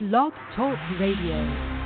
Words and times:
Blog 0.00 0.32
Talk 0.56 0.76
Radio. 0.98 1.84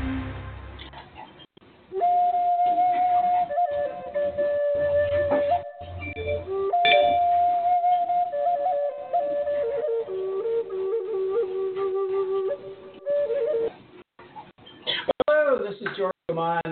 Hello, 15.26 15.58
this 15.62 15.74
is 15.82 15.88
George 15.98 16.14
Gomond, 16.30 16.62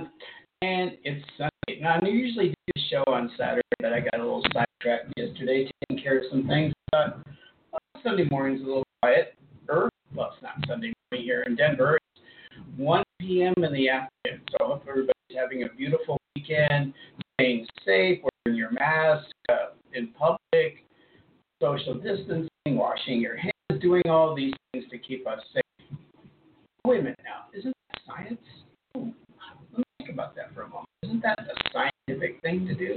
and 0.62 0.92
it's 1.04 1.22
Sunday. 1.36 1.82
Now, 1.82 1.98
I 2.02 2.08
usually 2.08 2.48
do 2.48 2.54
the 2.74 2.80
show 2.90 3.04
on 3.08 3.30
Saturday, 3.36 3.60
but 3.80 3.92
I 3.92 4.00
got 4.00 4.14
a 4.14 4.24
little 4.24 4.42
sidetracked 4.54 5.12
yesterday 5.18 5.68
taking 5.90 6.02
care 6.02 6.20
of 6.20 6.24
some 6.30 6.48
things. 6.48 6.72
But 6.90 7.18
uh, 7.74 7.78
Sunday 8.02 8.26
morning's 8.30 8.62
a 8.62 8.64
little 8.64 8.84
quiet. 9.02 9.34
Or, 9.68 9.90
well, 10.14 10.32
it's 10.32 10.42
not 10.42 10.54
Sunday 10.66 10.92
morning 11.10 11.24
here 11.24 11.42
in 11.42 11.56
Denver. 11.56 11.98
It's 12.14 12.64
1 12.76 13.02
p.m. 13.20 13.54
in 13.58 13.72
the 13.72 13.88
afternoon. 13.88 14.42
So 14.50 14.64
I 14.64 14.68
hope 14.68 14.84
everybody's 14.88 15.36
having 15.36 15.64
a 15.64 15.68
beautiful 15.76 16.18
weekend, 16.34 16.92
staying 17.34 17.66
safe, 17.84 18.20
wearing 18.44 18.58
your 18.58 18.70
mask 18.72 19.26
uh, 19.48 19.74
in 19.92 20.08
public, 20.08 20.84
social 21.60 21.94
distancing, 21.94 22.48
washing 22.66 23.20
your 23.20 23.36
hands, 23.36 23.80
doing 23.80 24.02
all 24.08 24.34
these 24.34 24.54
things 24.72 24.84
to 24.90 24.98
keep 24.98 25.26
us 25.26 25.40
safe. 25.54 25.62
Wait 26.84 27.00
a 27.00 27.02
minute 27.02 27.20
now. 27.24 27.46
Isn't 27.58 27.74
that 27.90 28.00
science? 28.06 28.40
Ooh, 28.96 29.12
let 29.72 29.78
me 29.78 29.84
think 29.98 30.10
about 30.10 30.34
that 30.36 30.54
for 30.54 30.62
a 30.62 30.68
moment. 30.68 30.86
Isn't 31.02 31.22
that 31.22 31.38
a 31.40 31.70
scientific 31.72 32.40
thing 32.42 32.66
to 32.66 32.74
do? 32.74 32.96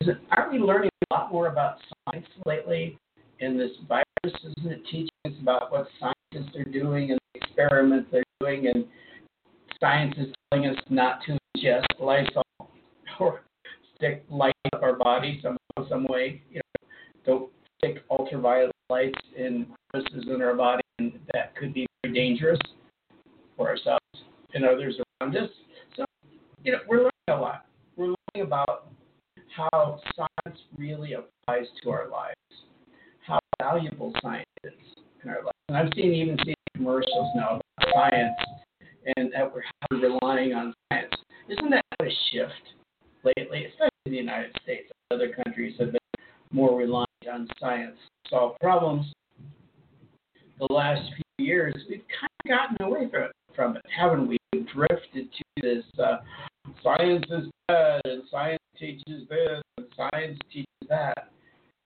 Is 0.00 0.08
it, 0.08 0.16
aren't 0.30 0.52
we 0.52 0.58
learning 0.58 0.90
a 1.10 1.14
lot 1.14 1.32
more 1.32 1.48
about 1.48 1.76
science 2.06 2.26
lately? 2.70 2.98
In 3.40 3.56
this 3.56 3.70
virus, 3.88 4.04
isn't 4.24 4.70
it 4.70 4.82
teaching 4.90 5.08
us 5.26 5.32
about 5.40 5.72
what 5.72 5.88
scientists 5.98 6.54
are 6.56 6.64
doing 6.64 7.10
and 7.10 7.18
the 7.34 7.40
experiments 7.40 8.08
they're 8.12 8.22
doing? 8.40 8.66
And 8.66 8.84
science 9.80 10.14
is 10.18 10.28
telling 10.52 10.66
us 10.68 10.76
not 10.90 11.20
to 11.26 11.38
ingest 11.56 11.86
Lysol 11.98 12.42
or 13.20 13.42
stick 13.96 14.24
light 14.30 14.52
up 14.74 14.82
our 14.82 14.96
body 14.96 15.40
some 15.42 15.56
some 15.88 16.04
way. 16.04 16.42
You 16.50 16.56
know, 16.56 16.88
don't 17.24 17.50
stick 17.78 18.04
ultraviolet 18.10 18.72
lights 18.90 19.18
in 19.36 19.66
crevices 19.90 20.26
in 20.28 20.42
our 20.42 20.54
body, 20.54 20.82
and 20.98 21.18
that 21.32 21.56
could 21.56 21.72
be 21.72 21.86
very 22.02 22.14
dangerous 22.14 22.58
for 23.56 23.68
ourselves 23.68 24.04
and 24.52 24.66
others 24.66 24.96
around 25.22 25.34
us. 25.36 25.48
So, 25.96 26.04
you 26.62 26.72
know, 26.72 26.78
we're 26.86 26.98
learning 26.98 27.10
a 27.28 27.36
lot. 27.36 27.66
We're 27.96 28.14
learning 28.34 28.46
about 28.46 28.90
how 29.56 30.00
science 30.16 30.60
really 30.76 31.14
applies 31.14 31.66
to 31.82 31.90
our 31.90 32.08
lives, 32.08 32.36
how 33.26 33.38
valuable 33.60 34.12
science 34.22 34.44
is 34.64 34.72
in 35.22 35.30
our 35.30 35.42
lives. 35.44 35.56
And 35.68 35.76
I've 35.76 35.90
seen 35.94 36.12
even 36.12 36.36
seen 36.44 36.54
commercials 36.76 37.30
now 37.34 37.60
about 37.78 37.94
science 37.94 38.34
and 39.16 39.32
that 39.32 39.52
we're 39.52 39.62
relying 39.98 40.52
on 40.54 40.74
science. 40.92 41.12
Isn't 41.48 41.70
that 41.70 41.84
a 42.00 42.08
shift 42.32 42.52
lately, 43.24 43.66
especially 43.66 43.90
in 44.06 44.12
the 44.12 44.18
United 44.18 44.56
States? 44.62 44.90
Other 45.10 45.32
countries 45.44 45.74
have 45.78 45.92
been 45.92 46.00
more 46.52 46.78
reliant 46.78 47.06
on 47.30 47.48
science 47.58 47.96
to 48.24 48.30
solve 48.30 48.56
problems. 48.60 49.06
The 50.58 50.72
last 50.72 51.02
few 51.14 51.46
years, 51.46 51.74
we've 51.88 52.02
kind 52.20 52.30
of 52.44 52.48
gotten 52.48 52.86
away 52.86 53.10
from 53.10 53.22
it, 53.24 53.32
from 53.54 53.76
it 53.76 53.82
haven't 53.96 54.28
we? 54.28 54.36
We've 54.52 54.66
drifted 54.68 55.28
to 55.32 55.62
this 55.62 55.84
uh, 55.98 56.18
science 56.82 57.24
is 57.30 57.48
bad 57.68 58.00
and 58.04 58.22
science 58.30 58.62
teaches 58.78 59.28
this 59.28 59.62
and 59.76 59.86
science 59.96 60.38
teaches 60.52 60.66
that. 60.88 61.30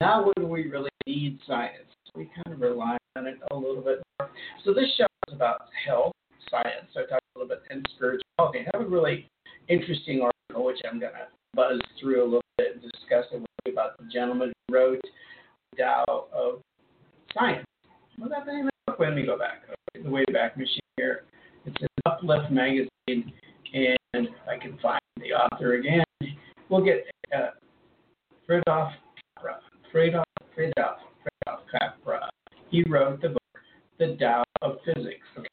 Now, 0.01 0.31
when 0.35 0.49
we 0.49 0.69
really 0.69 0.91
need 1.07 1.39
science, 1.47 1.89
we 2.15 2.31
kind 2.35 2.55
of 2.55 2.61
rely 2.61 2.97
on 3.17 3.27
it 3.27 3.39
a 3.51 3.55
little 3.55 3.83
bit 3.83 4.03
more. 4.19 4.31
So, 4.65 4.73
this 4.73 4.91
show 4.97 5.07
is 5.29 5.35
about 5.35 5.63
health, 5.87 6.13
science. 6.51 6.91
I 6.97 7.01
talked 7.01 7.25
a 7.35 7.39
little 7.39 7.49
bit 7.49 7.63
and 7.71 7.87
spirituality. 7.97 8.61
I 8.61 8.77
have 8.77 8.87
a 8.87 8.89
really 8.89 9.29
interesting 9.69 10.21
article 10.21 10.65
which 10.65 10.81
I'm 10.91 11.01
to 11.01 11.11
buzz 11.55 11.81
through 12.01 12.23
a 12.23 12.25
little 12.25 12.41
bit 12.59 12.75
and 12.75 12.83
discuss 12.83 13.25
it 13.33 13.41
with 13.41 13.47
you 13.67 13.73
about 13.73 13.97
the 13.99 14.05
gentleman 14.13 14.53
who 14.69 14.75
wrote 14.75 15.01
Tao 15.79 16.27
of 16.33 16.61
Science. 17.33 17.65
Was 18.19 18.31
that 18.31 18.47
name? 18.47 18.69
Let 18.99 19.15
me 19.15 19.27
go 19.27 19.39
back. 19.39 19.63
The 20.01 20.09
way 20.09 20.25
back 20.33 20.57
machine 20.57 20.81
here. 20.97 21.25
It's 21.67 21.77
in 21.81 21.89
Uplift 22.07 22.51
magazine, 22.51 23.33
and 23.75 24.29
I 24.49 24.57
can 24.57 24.79
find 24.79 25.01
the 25.17 25.33
author 25.33 25.75
again, 25.75 26.05
we'll 26.69 26.85
get 26.85 27.05
uh, 27.35 27.51
Fritjof 28.49 28.93
Capra. 29.37 29.59
Fritjof, 29.93 30.25
Fritjof, 30.57 30.97
Fritjof 31.23 31.59
Capra. 31.71 32.31
He 32.71 32.85
wrote 32.89 33.21
the 33.21 33.31
book, 33.31 33.43
The 33.99 34.17
Tao 34.19 34.45
of 34.63 34.77
Physics. 34.85 35.27
Okay, 35.39 35.49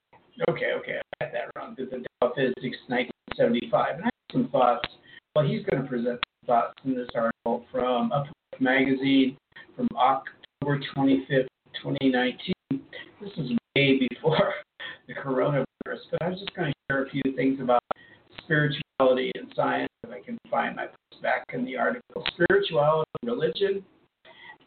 okay, 0.50 0.74
okay 0.78 1.02
I 1.22 1.26
got 1.26 1.34
that 1.34 1.52
wrong. 1.56 1.76
The 1.78 1.86
Tao 1.86 2.28
of 2.28 2.36
Physics, 2.36 2.78
1975. 2.88 3.96
And 3.96 4.04
I 4.04 4.06
have 4.06 4.12
some 4.32 4.50
thoughts. 4.50 4.88
Well, 5.36 5.46
he's 5.46 5.66
going 5.66 5.84
to 5.84 5.90
present 5.90 6.20
some 6.20 6.48
thoughts 6.48 6.74
in 6.86 6.96
this 6.96 7.10
article 7.16 7.66
from 7.72 8.12
Uplift 8.12 8.36
magazine 8.60 9.38
from 9.76 9.88
October 9.96 10.80
25th, 10.96 11.48
2019. 11.82 12.54
This 12.70 13.32
is 13.38 13.52
way 13.76 14.00
before 14.10 14.54
the 15.08 15.14
coronavirus, 15.14 15.66
but 16.10 16.22
I 16.22 16.30
was 16.30 16.40
just 16.40 16.54
going 16.56 16.72
to 16.72 16.78
share 16.90 17.06
a 17.06 17.10
few 17.10 17.22
things 17.36 17.60
about 17.60 17.84
spirituality 18.44 19.32
and 19.36 19.52
science 19.56 19.90
if 20.04 20.12
I 20.12 20.22
can 20.22 20.38
find 20.50 20.76
my 20.76 20.86
place 20.86 21.22
back 21.22 21.46
in 21.54 21.66
the 21.66 21.78
article. 21.78 22.24
Spirituality, 22.34 23.10
and 23.22 23.32
religion, 23.32 23.84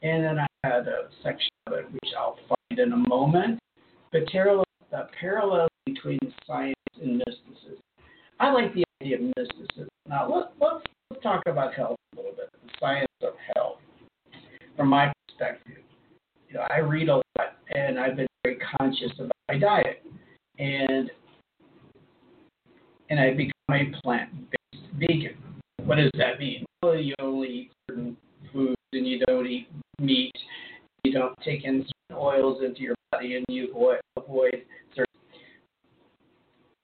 and 0.02 0.24
then 0.24 0.38
I 0.38 0.46
had 0.64 0.86
a 0.86 1.08
section 1.22 1.50
of 1.66 1.74
it 1.74 1.90
which 1.92 2.10
I'll 2.16 2.38
find 2.48 2.78
in 2.78 2.92
a 2.92 3.08
moment. 3.08 3.58
But 4.12 4.26
parallel, 4.28 4.64
the 4.90 5.08
parallel 5.18 5.68
between 5.86 6.18
science 6.46 6.74
and 7.00 7.18
mysticism. 7.18 7.82
I 8.40 8.52
like 8.52 8.74
the 8.74 8.84
idea 9.02 9.16
of 9.16 9.22
mysticism. 9.36 9.88
Now 10.08 10.28
let, 10.28 10.52
let's, 10.60 10.84
let's 11.10 11.22
talk 11.22 11.42
about 11.46 11.74
health 11.74 11.96
a 12.12 12.16
little 12.16 12.32
bit, 12.32 12.50
the 12.52 12.70
science 12.80 13.08
of 13.22 13.34
health. 13.54 13.78
From 14.76 14.88
my 14.88 15.12
perspective, 15.28 15.82
you 16.48 16.54
know, 16.54 16.66
I 16.70 16.78
read 16.78 17.08
a 17.08 17.16
lot, 17.16 17.56
and 17.74 17.98
I've 17.98 18.16
been 18.16 18.26
very 18.42 18.58
conscious 18.78 19.12
about 19.18 19.32
my 19.48 19.58
diet, 19.58 20.04
and 20.58 21.10
and 23.10 23.20
I 23.20 23.34
become 23.34 23.52
a 23.70 24.00
plant-based 24.02 24.84
vegan. 24.94 25.36
What 25.84 25.96
does 25.96 26.10
that 26.16 26.38
mean? 26.38 26.64
Well, 26.82 26.96
you 26.96 27.14
only 27.20 27.48
eat 27.48 27.70
certain 27.88 28.16
foods, 28.52 28.76
and 28.92 29.06
you 29.06 29.20
don't 29.26 29.46
eat 29.46 29.68
meat. 30.00 30.32
You 31.04 31.12
don't 31.12 31.34
take 31.44 31.64
in 31.64 31.84
certain 32.08 32.22
oils 32.22 32.62
into 32.64 32.80
your 32.80 32.94
body, 33.12 33.36
and 33.36 33.44
you 33.48 33.70
avoid, 33.70 34.00
avoid 34.16 34.62
certain. 34.94 35.06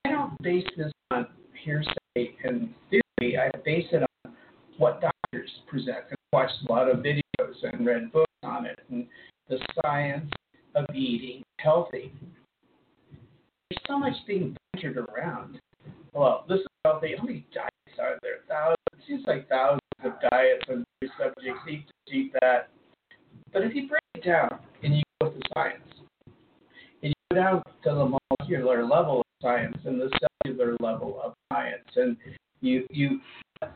I 0.05 0.11
don't 0.11 0.41
base 0.43 0.67
this 0.77 0.93
on 1.11 1.27
hearsay 1.65 2.37
and 2.45 2.75
theory. 2.91 3.39
I 3.39 3.51
base 3.65 3.87
it 3.93 4.03
on 4.25 4.33
what 4.77 5.01
doctors 5.01 5.51
present. 5.67 5.97
I've 6.11 6.17
watched 6.33 6.57
a 6.69 6.73
lot 6.73 6.91
of 6.91 6.99
videos 6.99 7.21
and 7.63 7.87
read 7.87 8.13
books 8.13 8.31
on 8.43 8.67
it, 8.67 8.79
and 8.91 9.07
the 9.49 9.59
science 9.83 10.31
of 10.75 10.85
eating 10.95 11.43
healthy. 11.59 12.13
So 13.91 13.99
much 13.99 14.15
being 14.25 14.57
bantered 14.73 14.99
around. 14.99 15.59
Well, 16.13 16.45
this 16.49 16.61
is 16.61 16.67
healthy. 16.85 17.17
How 17.19 17.25
many 17.25 17.45
diets 17.53 17.99
are 17.99 18.21
there? 18.23 18.37
Thousands. 18.49 18.77
It 18.93 18.99
seems 19.05 19.25
like 19.27 19.49
thousands 19.49 19.81
of 20.05 20.13
diets 20.31 20.63
various 20.69 21.17
subjects. 21.19 21.61
Eat 21.69 21.87
this, 21.87 22.15
eat 22.15 22.33
that. 22.41 22.69
But 23.53 23.63
if 23.63 23.75
you 23.75 23.89
break 23.89 24.01
it 24.15 24.25
down 24.25 24.61
and 24.85 24.97
you 24.97 25.03
go 25.21 25.31
to 25.31 25.41
science, 25.57 25.83
and 27.03 27.09
you 27.09 27.15
go 27.33 27.37
down 27.41 27.63
to 27.83 27.91
the 27.91 28.17
molecular 28.39 28.87
level 28.87 29.23
of 29.23 29.27
science 29.43 29.77
and 29.85 30.01
the 30.01 30.09
cellular 30.45 30.77
level 30.81 31.21
of 31.21 31.35
science, 31.53 31.83
and 31.97 32.17
you 32.61 32.87
you 32.91 33.19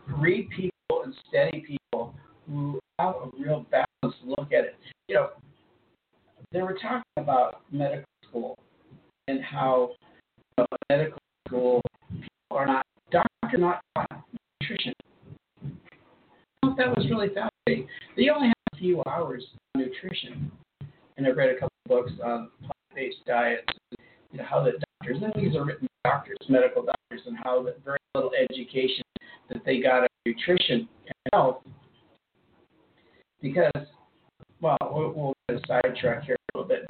read 0.07 0.49
people 0.51 1.03
and 1.03 1.13
study 1.29 1.65
people 1.67 2.15
who 2.47 2.79
have 3.01 3.17
a 3.17 3.31
real 3.37 3.67
balanced 3.69 4.23
look 4.25 4.53
at 4.53 4.65
it. 4.65 4.77
You 5.09 5.17
know, 5.17 5.31
they 6.53 6.63
were 6.63 6.79
talking 6.81 7.03
about 7.17 7.63
medical 7.73 8.05
school 8.29 8.57
and 9.29 9.43
how 9.43 9.93
you 10.59 10.65
know, 10.65 10.67
medical 10.89 11.19
school 11.47 11.81
people 12.13 12.29
are 12.51 12.67
not 12.67 12.87
doctors 13.11 13.31
not 13.59 13.81
nutrition. 14.61 14.93
That 16.77 16.97
was 16.97 17.07
really 17.09 17.29
fascinating. 17.29 17.89
They 18.17 18.29
only 18.31 18.49
have 18.49 18.55
a 18.75 18.77
few 18.79 19.03
hours 19.07 19.45
on 19.75 19.83
nutrition, 19.83 20.51
and 21.17 21.27
I've 21.27 21.37
read 21.37 21.51
a 21.51 21.55
couple 21.55 21.69
of 21.85 21.89
books 21.89 22.13
on 22.25 22.51
plant-based 22.61 23.25
diets. 23.27 23.63
You 24.33 24.39
know 24.39 24.45
how 24.45 24.65
the 24.65 24.73
doctors, 25.01 25.23
and 25.23 25.33
these 25.37 25.57
are 25.57 25.65
written 25.65 25.87
doctors, 26.05 26.39
medical 26.49 26.83
doctors, 26.83 27.21
and 27.27 27.37
how 27.45 27.63
the 27.63 27.77
very 27.85 27.99
little 28.15 28.33
education 28.51 29.05
that 29.49 29.65
they 29.65 29.81
got 29.81 30.03
on 30.03 30.09
nutrition 30.27 30.89
and 31.07 31.15
health. 31.33 31.63
Because, 33.41 33.87
well, 34.61 34.77
we'll, 34.83 35.13
we'll 35.13 35.35
get 35.49 35.65
sidetrack 35.69 36.25
here 36.25 36.37
a 36.55 36.59
little 36.59 36.69
bit. 36.69 36.89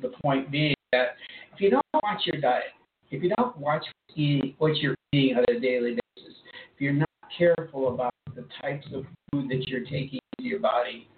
The 0.00 0.12
point 0.22 0.50
being 0.50 0.74
that 0.92 1.16
if 1.52 1.60
you 1.60 1.70
don't 1.70 1.84
watch 2.04 2.22
your 2.26 2.40
diet, 2.40 2.64
if 3.10 3.22
you 3.22 3.32
don't 3.36 3.56
watch 3.56 3.84
what 4.58 4.76
you're 4.76 4.94
eating 5.12 5.36
on 5.36 5.44
a 5.48 5.58
daily 5.58 5.96
basis, 6.16 6.34
if 6.74 6.80
you're 6.80 6.92
not 6.92 7.08
careful 7.36 7.94
about 7.94 8.12
the 8.34 8.44
types 8.60 8.86
of 8.92 9.04
food 9.32 9.48
that 9.48 9.66
you're 9.68 9.84
taking 9.84 10.20
into 10.38 10.48
your 10.50 10.60
body, 10.60 11.08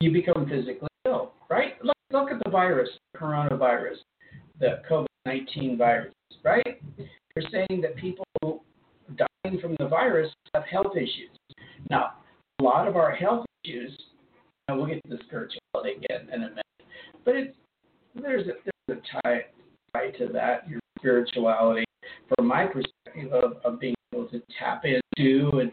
you 0.00 0.12
become 0.12 0.46
physically 0.48 0.88
ill, 1.06 1.32
right? 1.50 1.74
Look, 1.82 1.96
look 2.12 2.30
at 2.30 2.42
the 2.44 2.50
virus, 2.50 2.88
coronavirus. 3.16 3.96
the 4.60 4.80
COVID 4.88 5.06
19 5.26 5.76
virus, 5.76 6.14
right? 6.44 6.80
They're 6.96 7.50
saying 7.50 7.82
that 7.82 7.96
people 7.96 8.24
dying 9.16 9.60
from 9.60 9.76
the 9.78 9.88
virus 9.88 10.32
have 10.54 10.64
health 10.64 10.96
issues. 10.96 11.30
Now, 11.90 12.12
a 12.60 12.62
lot 12.62 12.86
of 12.86 12.96
our 12.96 13.14
health 13.14 13.44
issues, 13.64 13.98
and 14.68 14.78
we'll 14.78 14.86
get 14.86 15.02
to 15.04 15.16
the 15.16 15.22
spirituality 15.24 16.04
again 16.04 16.28
in 16.32 16.44
a 16.44 16.48
minute, 16.48 16.64
but 17.24 17.34
it's, 17.34 17.56
there's 18.14 18.46
a, 18.46 18.52
there's 18.64 18.77
a 18.88 18.96
tie, 19.22 19.46
tie 19.94 20.10
to 20.18 20.28
that, 20.32 20.68
your 20.68 20.80
spirituality, 20.98 21.84
from 22.34 22.46
my 22.46 22.66
perspective 22.66 23.32
of, 23.32 23.56
of 23.64 23.80
being 23.80 23.94
able 24.12 24.26
to 24.28 24.42
tap 24.58 24.84
into 24.84 25.58
and 25.58 25.70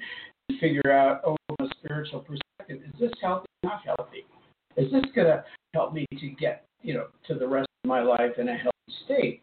figure 0.59 0.91
out, 0.91 1.21
oh, 1.25 1.35
from 1.47 1.67
a 1.67 1.69
spiritual 1.79 2.19
perspective, 2.19 2.81
is 2.87 2.99
this 2.99 3.11
healthy 3.21 3.45
or 3.63 3.69
not 3.69 3.81
healthy? 3.85 4.25
Is 4.77 4.91
this 4.91 5.05
going 5.13 5.27
to 5.27 5.43
help 5.73 5.93
me 5.93 6.05
to 6.19 6.27
get, 6.29 6.65
you 6.81 6.93
know, 6.93 7.07
to 7.27 7.35
the 7.35 7.47
rest 7.47 7.67
of 7.83 7.87
my 7.87 8.01
life 8.01 8.37
in 8.37 8.49
a 8.49 8.55
healthy 8.55 8.71
state? 9.05 9.41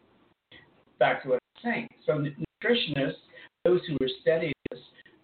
Back 0.99 1.23
to 1.23 1.29
what 1.29 1.39
I'm 1.57 1.71
saying. 1.71 1.87
So 2.05 2.13
nutritionists, 2.13 3.15
those 3.65 3.81
who 3.87 3.95
are 3.95 4.09
studying 4.21 4.53
this, 4.71 4.79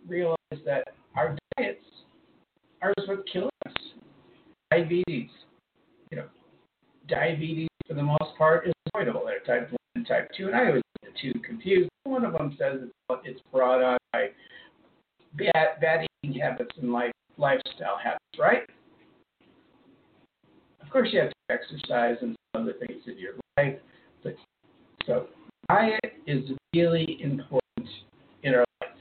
realize 0.07 0.37
that 0.65 0.87
our 1.15 1.37
diets 1.57 1.83
are 2.81 2.93
what 3.05 3.23
killing 3.31 3.49
us. 3.65 3.73
Diabetes, 4.71 5.29
you 6.11 6.17
know, 6.17 6.25
diabetes 7.07 7.68
for 7.89 7.95
the 7.95 8.03
most 8.03 8.37
part 8.37 8.67
is 8.67 8.73
avoidable. 8.93 9.23
They're 9.25 9.39
type 9.39 9.71
1 9.71 9.77
and 9.95 10.07
type 10.07 10.29
2, 10.37 10.45
and 10.45 10.55
I 10.55 10.67
always 10.67 10.83
get 11.01 11.11
the 11.11 11.19
two 11.19 11.39
confused. 11.39 11.89
One 12.03 12.23
of 12.23 12.33
them 12.33 12.55
says 12.57 12.81
it's 13.25 13.41
brought 13.51 13.83
on 13.83 13.97
by 14.13 14.27
bad, 15.33 15.81
bad 15.81 16.05
eating 16.23 16.39
habits 16.39 16.75
and 16.79 16.93
life, 16.93 17.11
lifestyle 17.37 17.97
habits, 18.01 18.23
right? 18.39 18.61
Of 20.83 20.89
course, 20.91 21.09
you 21.11 21.19
have 21.19 21.29
to 21.29 21.35
exercise 21.53 22.17
and 22.21 22.35
some 22.53 22.63
other 22.63 22.73
things 22.73 23.01
in 23.07 23.17
your 23.17 23.33
life, 23.57 23.79
but 24.23 24.35
so 25.07 25.25
diet 25.67 26.13
is 26.27 26.51
really 26.75 27.17
important 27.23 27.89
in 28.43 28.53
our 28.53 28.65
life. 28.81 28.91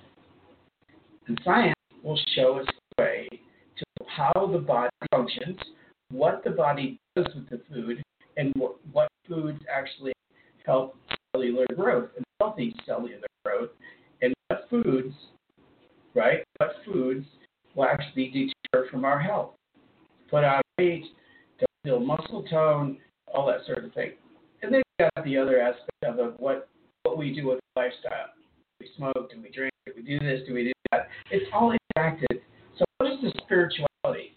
And 1.27 1.39
science 1.45 1.75
will 2.03 2.19
show 2.35 2.61
us 2.61 2.67
the 2.97 3.03
way 3.03 3.29
to 3.31 4.05
how 4.07 4.49
the 4.51 4.59
body 4.59 4.91
functions, 5.11 5.59
what 6.11 6.43
the 6.43 6.51
body 6.51 6.99
does 7.15 7.27
with 7.35 7.51
the 7.51 7.61
food, 7.71 8.03
and 8.39 8.53
what, 8.57 8.77
what 8.93 9.09
foods 9.29 9.61
actually 9.71 10.13
help 10.65 10.97
cellular 11.33 11.67
growth 11.77 12.09
and 12.17 12.25
healthy 12.41 12.75
cellular 12.87 13.27
growth, 13.45 13.71
and 14.23 14.33
what 14.47 14.65
foods, 14.71 15.15
right, 16.15 16.45
what 16.57 16.71
foods 16.87 17.27
will 17.75 17.85
actually 17.85 18.29
deter 18.73 18.89
from 18.91 19.05
our 19.05 19.19
health. 19.19 19.51
Put 20.31 20.45
on 20.45 20.63
weight, 20.79 21.05
don't 21.59 21.69
build 21.85 22.07
muscle 22.07 22.45
tone, 22.51 22.99
all 23.35 23.47
that 23.47 23.67
sort 23.67 23.85
of 23.85 23.93
thing. 23.93 24.13
And 24.63 24.73
then 24.73 24.83
you 24.99 25.09
got 25.15 25.25
the 25.25 25.37
other 25.37 25.61
aspect 25.61 26.19
of 26.19 26.35
what 26.39 26.69
what 27.05 27.17
we 27.17 27.35
do 27.35 27.49
with 27.49 27.61
lifestyle. 27.77 28.27
We 28.81 28.89
smoke? 28.97 29.31
Do 29.31 29.41
we 29.43 29.51
drink? 29.51 29.73
Do 29.87 29.93
we 29.97 30.03
do 30.03 30.19
this? 30.19 30.41
Do 30.47 30.55
we 30.55 30.65
do 30.65 30.73
that? 30.93 31.09
It's 31.31 31.47
all 31.53 31.75
interacted. 31.97 32.41
So 32.79 32.85
what 32.99 33.09
does 33.09 33.21
the 33.23 33.33
spirituality 33.43 34.37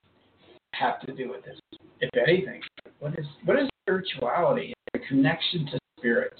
have 0.73 1.01
to 1.01 1.13
do 1.13 1.29
with 1.29 1.43
this? 1.43 1.57
If 1.99 2.09
anything, 2.15 2.61
what 2.99 3.17
is 3.17 3.25
what 3.45 3.59
is 3.59 3.67
spirituality? 4.01 4.73
It's 4.93 5.03
a 5.03 5.07
connection 5.07 5.65
to 5.67 5.79
spirit. 5.97 6.33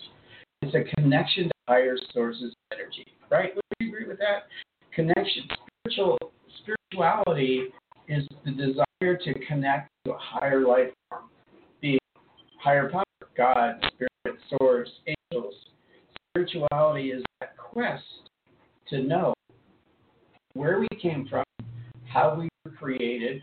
It's 0.61 0.75
a 0.75 0.95
connection 0.95 1.45
to 1.45 1.51
higher 1.67 1.95
sources 2.13 2.53
of 2.71 2.77
energy. 2.77 3.05
Right? 3.29 3.55
Would 3.55 3.63
you 3.79 3.89
agree 3.89 4.07
with 4.07 4.19
that? 4.19 4.47
Connection. 4.93 5.43
Spiritual 5.79 6.17
spirituality 6.61 7.67
is 8.07 8.27
the 8.45 8.51
desire 8.51 9.17
to 9.17 9.45
connect 9.47 9.89
to 10.05 10.13
a 10.13 10.17
higher 10.17 10.65
life 10.65 10.89
form, 11.09 11.23
be 11.81 11.97
higher 12.61 12.89
power, 12.89 13.03
God, 13.37 13.83
spirit, 13.93 14.39
source, 14.49 14.89
angels. 15.07 15.53
Spirituality 16.29 17.11
is 17.11 17.23
that 17.39 17.57
quest 17.57 18.03
to 18.89 19.01
know 19.01 19.33
where 20.53 20.79
we 20.79 20.87
came 21.01 21.27
from, 21.29 21.43
how 22.05 22.35
we 22.35 22.49
were 22.65 22.71
created, 22.71 23.41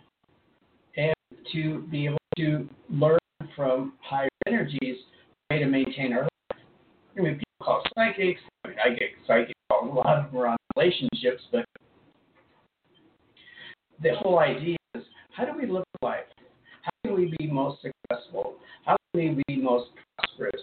and 0.96 1.14
to 1.52 1.86
be 1.90 2.06
able 2.06 2.18
to 2.36 2.68
learn 2.90 3.17
from 3.58 3.94
higher 4.00 4.28
energies 4.46 4.96
way 5.50 5.58
to 5.58 5.66
maintain 5.66 6.12
our 6.12 6.22
life. 6.22 6.60
I 7.18 7.20
mean, 7.20 7.34
people 7.34 7.44
call 7.60 7.82
psychics. 7.94 8.40
I, 8.64 8.68
mean, 8.68 8.76
I 8.82 8.88
get 8.90 9.08
psychic. 9.26 9.56
A 9.70 9.84
lot 9.84 10.18
of 10.18 10.30
them 10.30 10.40
are 10.40 10.46
on 10.46 10.56
relationships, 10.76 11.42
but 11.50 11.64
the 14.00 14.14
whole 14.14 14.38
idea 14.38 14.76
is 14.94 15.02
how 15.32 15.44
do 15.44 15.52
we 15.60 15.66
live 15.66 15.82
life? 16.02 16.24
How 16.82 16.90
can 17.04 17.16
we 17.16 17.34
be 17.36 17.48
most 17.50 17.82
successful? 17.82 18.54
How 18.86 18.96
can 19.12 19.36
we 19.36 19.42
be 19.48 19.56
most 19.60 19.90
prosperous? 20.16 20.62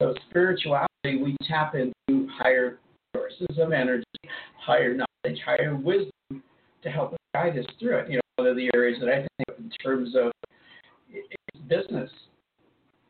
So 0.00 0.14
spirituality, 0.28 0.88
we 1.04 1.36
tap 1.48 1.74
into 1.76 2.28
higher 2.32 2.80
sources 3.14 3.58
of 3.58 3.70
energy, 3.72 4.04
higher 4.58 4.92
knowledge, 4.92 5.40
higher 5.46 5.76
wisdom 5.76 6.42
to 6.82 6.90
help 6.90 7.16
guide 7.32 7.56
us 7.56 7.64
through 7.78 7.98
it. 7.98 8.10
You 8.10 8.16
know, 8.16 8.20
one 8.36 8.48
of 8.48 8.56
the 8.56 8.68
areas 8.74 8.98
that 9.00 9.08
I 9.08 9.20
think 9.20 9.58
in 9.58 9.70
terms 9.82 10.16
of 10.16 10.32
business. 11.68 12.10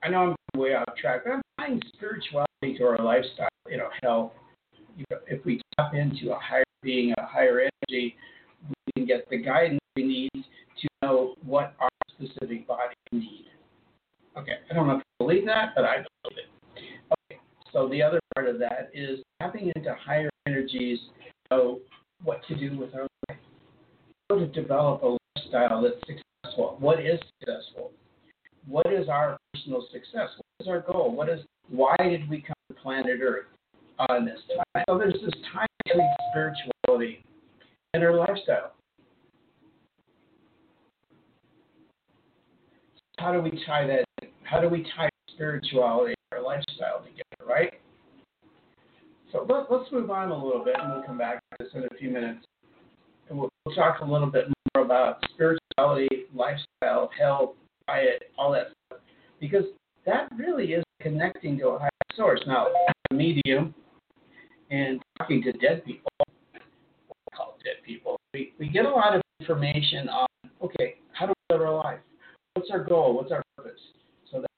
I 0.03 0.09
know 0.09 0.37
I'm 0.55 0.61
way 0.61 0.75
off 0.75 0.85
track, 1.01 1.23
but 1.25 1.33
I'm 1.33 1.43
tying 1.59 1.83
spirituality 1.95 2.79
to 2.79 2.85
our 2.85 3.03
lifestyle, 3.03 3.49
you 3.69 3.79
know, 3.79 3.89
health. 4.03 4.33
You 4.97 5.05
know, 5.11 5.19
if 5.27 5.45
we 5.45 5.61
tap 5.77 5.95
into 5.95 6.33
a 6.33 6.39
higher 6.39 6.65
being, 6.83 7.13
a 7.19 7.27
higher 7.27 7.61
energy, 7.61 8.17
we 8.69 8.93
can 8.95 9.07
get 9.07 9.29
the 9.31 9.39
guidance 9.39 9.81
we 9.97 10.05
need 10.05 10.31
to 10.35 10.89
know 11.03 11.35
what 11.45 11.75
our 11.81 11.89
specific 12.11 12.67
body 12.67 12.95
needs. 13.13 13.49
Okay, 14.37 14.53
I 14.71 14.75
don't 14.75 14.87
know 14.87 14.97
if 14.97 14.99
you 14.99 15.27
believe 15.27 15.47
that, 15.47 15.71
but 15.75 15.85
I 15.85 15.97
believe 16.23 16.39
it. 16.39 16.83
Okay, 17.31 17.41
so 17.73 17.89
the 17.89 18.03
other 18.03 18.21
part 18.35 18.49
of 18.49 18.59
that 18.59 18.91
is 18.93 19.21
tapping 19.41 19.73
into 19.75 19.95
higher 19.95 20.31
energies, 20.47 20.99
know 21.51 21.81
what 22.23 22.41
to 22.49 22.57
do 22.57 22.77
with 22.79 22.95
our 22.95 23.07
life, 23.29 23.39
how 24.29 24.39
to 24.39 24.47
develop 24.49 25.03
a 25.03 25.17
lifestyle 25.39 25.83
that's 25.83 25.97
successful. 26.01 26.77
What 26.81 27.01
is 27.01 27.21
successful? 27.41 27.93
What 28.67 28.93
is 28.93 29.09
our 29.09 29.37
personal 29.53 29.87
success? 29.93 30.31
What 30.37 30.61
is 30.61 30.69
our 30.69 30.81
goal? 30.81 31.15
What 31.15 31.29
is 31.29 31.41
why 31.69 31.97
did 31.99 32.29
we 32.29 32.41
come 32.41 32.55
to 32.69 32.75
planet 32.75 33.21
Earth 33.23 33.47
on 34.09 34.25
this 34.25 34.39
time? 34.75 34.85
So 34.89 34.99
there's 34.99 35.15
this 35.15 35.35
time 35.53 35.67
between 35.85 36.09
spirituality 36.31 37.25
and 37.93 38.03
our 38.03 38.15
lifestyle. 38.15 38.73
How 43.19 43.33
do 43.33 43.41
we 43.41 43.51
tie 43.67 43.87
that? 43.87 44.05
How 44.43 44.61
do 44.61 44.69
we 44.69 44.87
tie 44.97 45.09
spirituality 45.35 46.15
and 46.31 46.39
our 46.39 46.45
lifestyle 46.45 47.03
together, 47.03 47.49
right? 47.49 47.73
So 49.33 49.47
let, 49.49 49.71
us 49.71 49.87
move 49.91 50.11
on 50.11 50.31
a 50.31 50.45
little 50.45 50.65
bit, 50.65 50.77
and 50.81 50.93
we'll 50.93 51.03
come 51.03 51.19
back 51.19 51.41
to 51.51 51.65
this 51.65 51.73
in 51.75 51.85
a 51.85 51.99
few 51.99 52.11
minutes. 52.11 52.45
And 53.29 53.39
we'll, 53.39 53.49
we'll 53.65 53.75
talk 53.75 54.01
a 54.01 54.05
little 54.05 54.31
bit 54.31 54.45
more 54.75 54.85
about 54.85 55.19
spirituality, 55.33 56.27
lifestyle, 56.35 57.11
health, 57.19 57.55
diet, 57.89 58.31
all 58.39 58.53
that 58.53 58.69
stuff, 58.87 59.01
because 59.41 59.65
that 60.07 60.29
really 60.37 60.73
is 60.73 60.85
connecting 61.01 61.59
to 61.59 61.69
a 61.69 61.79
higher 61.79 61.91
source. 62.15 62.41
Now, 62.47 62.69
a 63.11 63.15
medium 63.15 63.75
and 64.71 65.03
talking 65.19 65.43
to 65.43 65.53
dead 65.53 65.85
people, 65.85 66.11
call 67.35 67.57
dead 67.65 67.83
people, 67.85 68.17
we, 68.33 68.53
we 68.59 68.69
get 68.69 68.85
a 68.85 68.91
lot 68.91 69.17
of 69.17 69.23
information 69.41 70.09
on, 70.09 70.27
okay, 70.63 70.97
how 71.13 71.27
do 71.27 71.33
we 71.51 71.57
live 71.57 71.67
our 71.67 71.75
life? 71.75 71.99
What's 72.55 72.71
our 72.71 72.85
goal? 72.85 73.17
What's 73.17 73.33
our 73.33 73.43
purpose? 73.57 73.81
So 74.31 74.41
that 74.41 74.51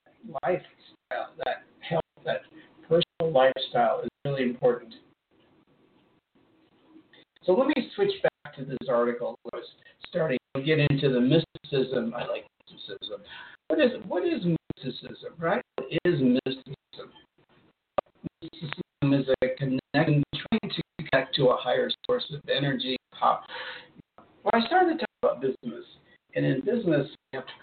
lifestyle, 0.43 1.33
that 1.45 1.63
health, 1.79 2.03
that 2.25 2.41
personal 2.83 3.31
lifestyle 3.33 4.01
is 4.03 4.09
really 4.23 4.43
important. 4.43 4.93
So 7.43 7.53
let 7.53 7.67
me 7.67 7.89
switch 7.95 8.11
back 8.21 8.55
to 8.57 8.65
this 8.65 8.89
article 8.89 9.39
I 9.53 9.57
was 9.57 9.65
starting 10.09 10.37
to 10.55 10.61
get 10.61 10.79
into 10.79 11.09
the 11.09 11.21
mysticism. 11.21 12.13
I 12.15 12.27
like 12.27 12.45
mysticism. 12.69 13.21
What 13.67 13.79
is 13.79 13.91
what 14.07 14.23
is 14.25 14.43
mysticism, 14.75 15.33
right? 15.39 15.61
What 15.77 15.87
is 16.05 16.21
mysticism? 16.21 17.11
Mysticism 18.41 19.13
is 19.13 19.27
a 19.41 19.47
connection, 19.57 20.23
trying 20.35 20.71
to 20.71 20.81
connect 21.09 21.35
to 21.35 21.47
a 21.47 21.57
higher 21.57 21.89
source 22.05 22.25
of 22.33 22.41
energy. 22.49 22.97
Well, 23.21 23.41
I 24.53 24.65
started 24.67 24.93
to 24.93 24.99
talk 24.99 25.09
about 25.23 25.41
business, 25.41 25.85
and 26.35 26.45
in 26.45 26.61
business, 26.61 27.07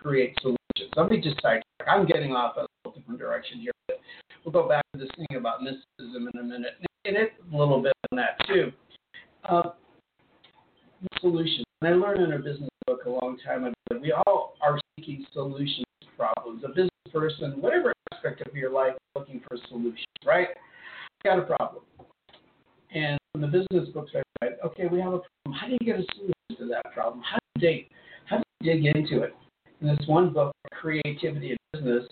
create 0.04 0.36
solutions. 0.40 0.92
Let 0.96 1.10
me 1.10 1.20
just 1.20 1.36
sidetrack. 1.36 1.64
I'm 1.88 2.06
getting 2.06 2.32
off 2.32 2.56
a 2.56 2.66
little 2.84 2.98
different 2.98 3.18
direction 3.18 3.58
here, 3.58 3.72
but 3.88 4.00
we'll 4.44 4.52
go 4.52 4.68
back 4.68 4.84
to 4.92 4.98
this 4.98 5.08
thing 5.16 5.38
about 5.38 5.62
mysticism 5.62 6.28
in 6.32 6.40
a 6.40 6.42
minute, 6.42 6.74
and 7.04 7.16
it 7.16 7.32
a 7.52 7.56
little 7.56 7.82
bit 7.82 7.92
on 8.12 8.18
that 8.18 8.46
too. 8.46 8.70
Uh, 9.48 9.70
solutions. 11.20 11.64
And 11.80 11.94
I 11.94 11.96
learned 11.96 12.22
in 12.22 12.32
a 12.32 12.38
business 12.38 12.68
book 12.86 13.00
a 13.06 13.10
long 13.10 13.38
time 13.44 13.64
ago 13.64 13.74
that 13.90 14.00
we 14.00 14.12
all 14.12 14.54
are 14.62 14.78
seeking 14.98 15.24
solutions 15.32 15.86
to 16.02 16.08
problems. 16.16 16.62
A 16.64 16.68
business 16.68 16.90
person, 17.12 17.60
whatever 17.60 17.92
aspect 18.12 18.46
of 18.46 18.54
your 18.54 18.70
life, 18.70 18.94
looking 19.14 19.40
for 19.48 19.56
solutions, 19.68 20.04
right? 20.26 20.48
Got 21.24 21.38
a 21.38 21.42
problem. 21.42 21.82
And 22.94 23.18
in 23.34 23.40
the 23.40 23.46
business 23.46 23.88
books 23.92 24.12
I 24.14 24.22
read, 24.42 24.56
okay, 24.64 24.86
we 24.86 25.00
have 25.00 25.14
a 25.14 25.20
problem. 25.20 25.60
How 25.60 25.66
do 25.66 25.72
you 25.72 25.78
get 25.86 25.98
a 25.98 26.04
solution 26.14 26.34
to 26.58 26.66
that 26.68 26.92
problem? 26.92 27.22
How 27.22 27.38
do 27.38 27.66
you 27.66 27.72
dig, 27.72 27.86
how 28.26 28.38
do 28.38 28.44
you 28.60 28.74
dig 28.74 28.96
into 28.96 29.22
it? 29.22 29.34
One 30.06 30.32
book, 30.32 30.54
Creativity 30.72 31.52
in 31.52 31.56
Business, 31.72 32.04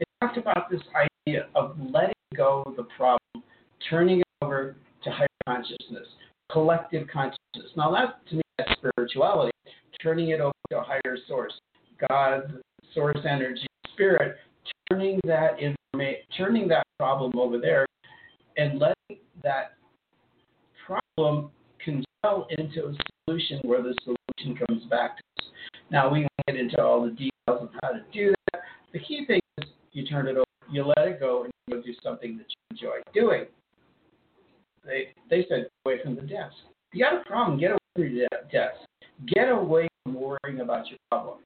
it 0.00 0.08
talked 0.20 0.36
about 0.36 0.70
this 0.70 0.80
idea 1.26 1.46
of 1.54 1.76
letting 1.78 2.14
go 2.36 2.62
of 2.66 2.76
the 2.76 2.86
problem, 2.96 3.44
turning 3.88 4.20
it 4.20 4.26
over 4.42 4.76
to 5.04 5.10
higher 5.10 5.26
consciousness, 5.46 6.06
collective 6.50 7.06
consciousness. 7.08 7.70
Now, 7.76 7.90
that 7.92 8.26
to 8.30 8.36
me, 8.36 8.42
that's 8.58 8.72
spirituality, 8.72 9.52
turning 10.02 10.30
it 10.30 10.40
over 10.40 10.52
to 10.70 10.78
a 10.78 10.82
higher 10.82 11.16
source, 11.28 11.52
God, 12.08 12.60
source 12.94 13.18
energy, 13.28 13.66
spirit, 13.92 14.36
turning 14.90 15.20
that 15.24 15.58
informa- 15.58 16.18
turning 16.36 16.68
that 16.68 16.86
problem 16.98 17.32
over 17.38 17.58
there, 17.58 17.86
and 18.56 18.78
letting 18.78 19.18
that 19.42 19.74
problem 20.86 21.50
congeal 21.84 22.46
into 22.58 22.86
a 22.86 22.96
solution 23.26 23.60
where 23.62 23.82
the 23.82 23.94
solution 24.04 24.58
comes 24.66 24.84
back 24.84 25.16
to. 25.16 25.22
Now, 25.90 26.10
we 26.10 26.20
won't 26.20 26.30
get 26.46 26.56
into 26.56 26.82
all 26.82 27.02
the 27.02 27.10
details 27.10 27.30
of 27.46 27.68
how 27.82 27.90
to 27.90 28.02
do 28.12 28.34
that. 28.52 28.62
The 28.92 28.98
key 28.98 29.24
thing 29.26 29.40
is 29.58 29.68
you 29.92 30.06
turn 30.06 30.26
it 30.26 30.36
over, 30.36 30.44
you 30.70 30.84
let 30.84 31.06
it 31.06 31.20
go, 31.20 31.44
and 31.44 31.52
you 31.66 31.76
go 31.76 31.82
do 31.82 31.94
something 32.02 32.36
that 32.38 32.46
you 32.48 32.56
enjoy 32.70 32.98
doing. 33.14 33.46
They 34.84 35.08
they 35.28 35.46
said 35.48 35.66
away 35.84 35.98
from 36.02 36.14
the 36.14 36.22
desk. 36.22 36.54
You 36.92 37.04
got 37.04 37.20
a 37.20 37.24
problem, 37.24 37.58
get 37.58 37.72
away 37.72 37.78
from 37.94 38.04
your 38.04 38.28
desk. 38.52 38.76
Get 39.26 39.48
away 39.48 39.88
from 40.04 40.14
worrying 40.14 40.60
about 40.60 40.88
your 40.88 40.98
problem. 41.10 41.38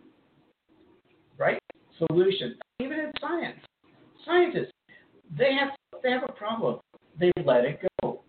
Right? 1.39 1.59
Solution. 1.99 2.57
Even 2.81 2.99
in 2.99 3.13
science, 3.21 3.59
scientists 4.25 4.73
they 5.37 5.55
have 5.55 5.71
they 6.03 6.11
have 6.11 6.25
a 6.29 6.33
problem. 6.33 6.81
They 7.19 7.31
let 7.45 7.65
it 7.65 7.81
go. 8.03 8.21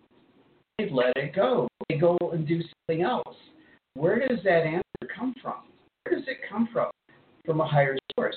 They 0.78 0.88
let 0.90 1.16
it 1.16 1.34
go. 1.34 1.68
They 1.88 1.96
go 1.96 2.16
and 2.32 2.46
do 2.46 2.60
something 2.60 3.02
else. 3.02 3.36
Where 3.94 4.26
does 4.26 4.38
that 4.44 4.64
answer 4.64 5.14
come 5.14 5.34
from? 5.42 5.71
Where 6.04 6.18
does 6.18 6.28
it 6.28 6.38
come 6.48 6.68
from? 6.72 6.90
From 7.44 7.60
a 7.60 7.66
higher 7.66 7.96
source. 8.16 8.36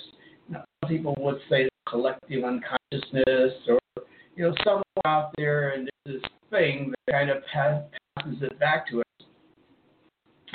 Now, 0.50 0.63
some 0.81 0.89
people 0.89 1.15
would 1.19 1.39
say 1.50 1.67
collective 1.88 2.43
unconsciousness, 2.43 3.53
or 3.67 3.79
you 4.36 4.43
know, 4.43 4.53
someone 4.63 4.84
out 5.05 5.31
there, 5.38 5.69
and 5.69 5.89
there's 6.05 6.22
this 6.22 6.31
thing 6.50 6.93
that 7.07 7.13
kind 7.13 7.29
of 7.29 7.38
passes 7.51 8.41
it 8.41 8.60
back 8.60 8.88
to 8.89 9.00
us. 9.00 9.27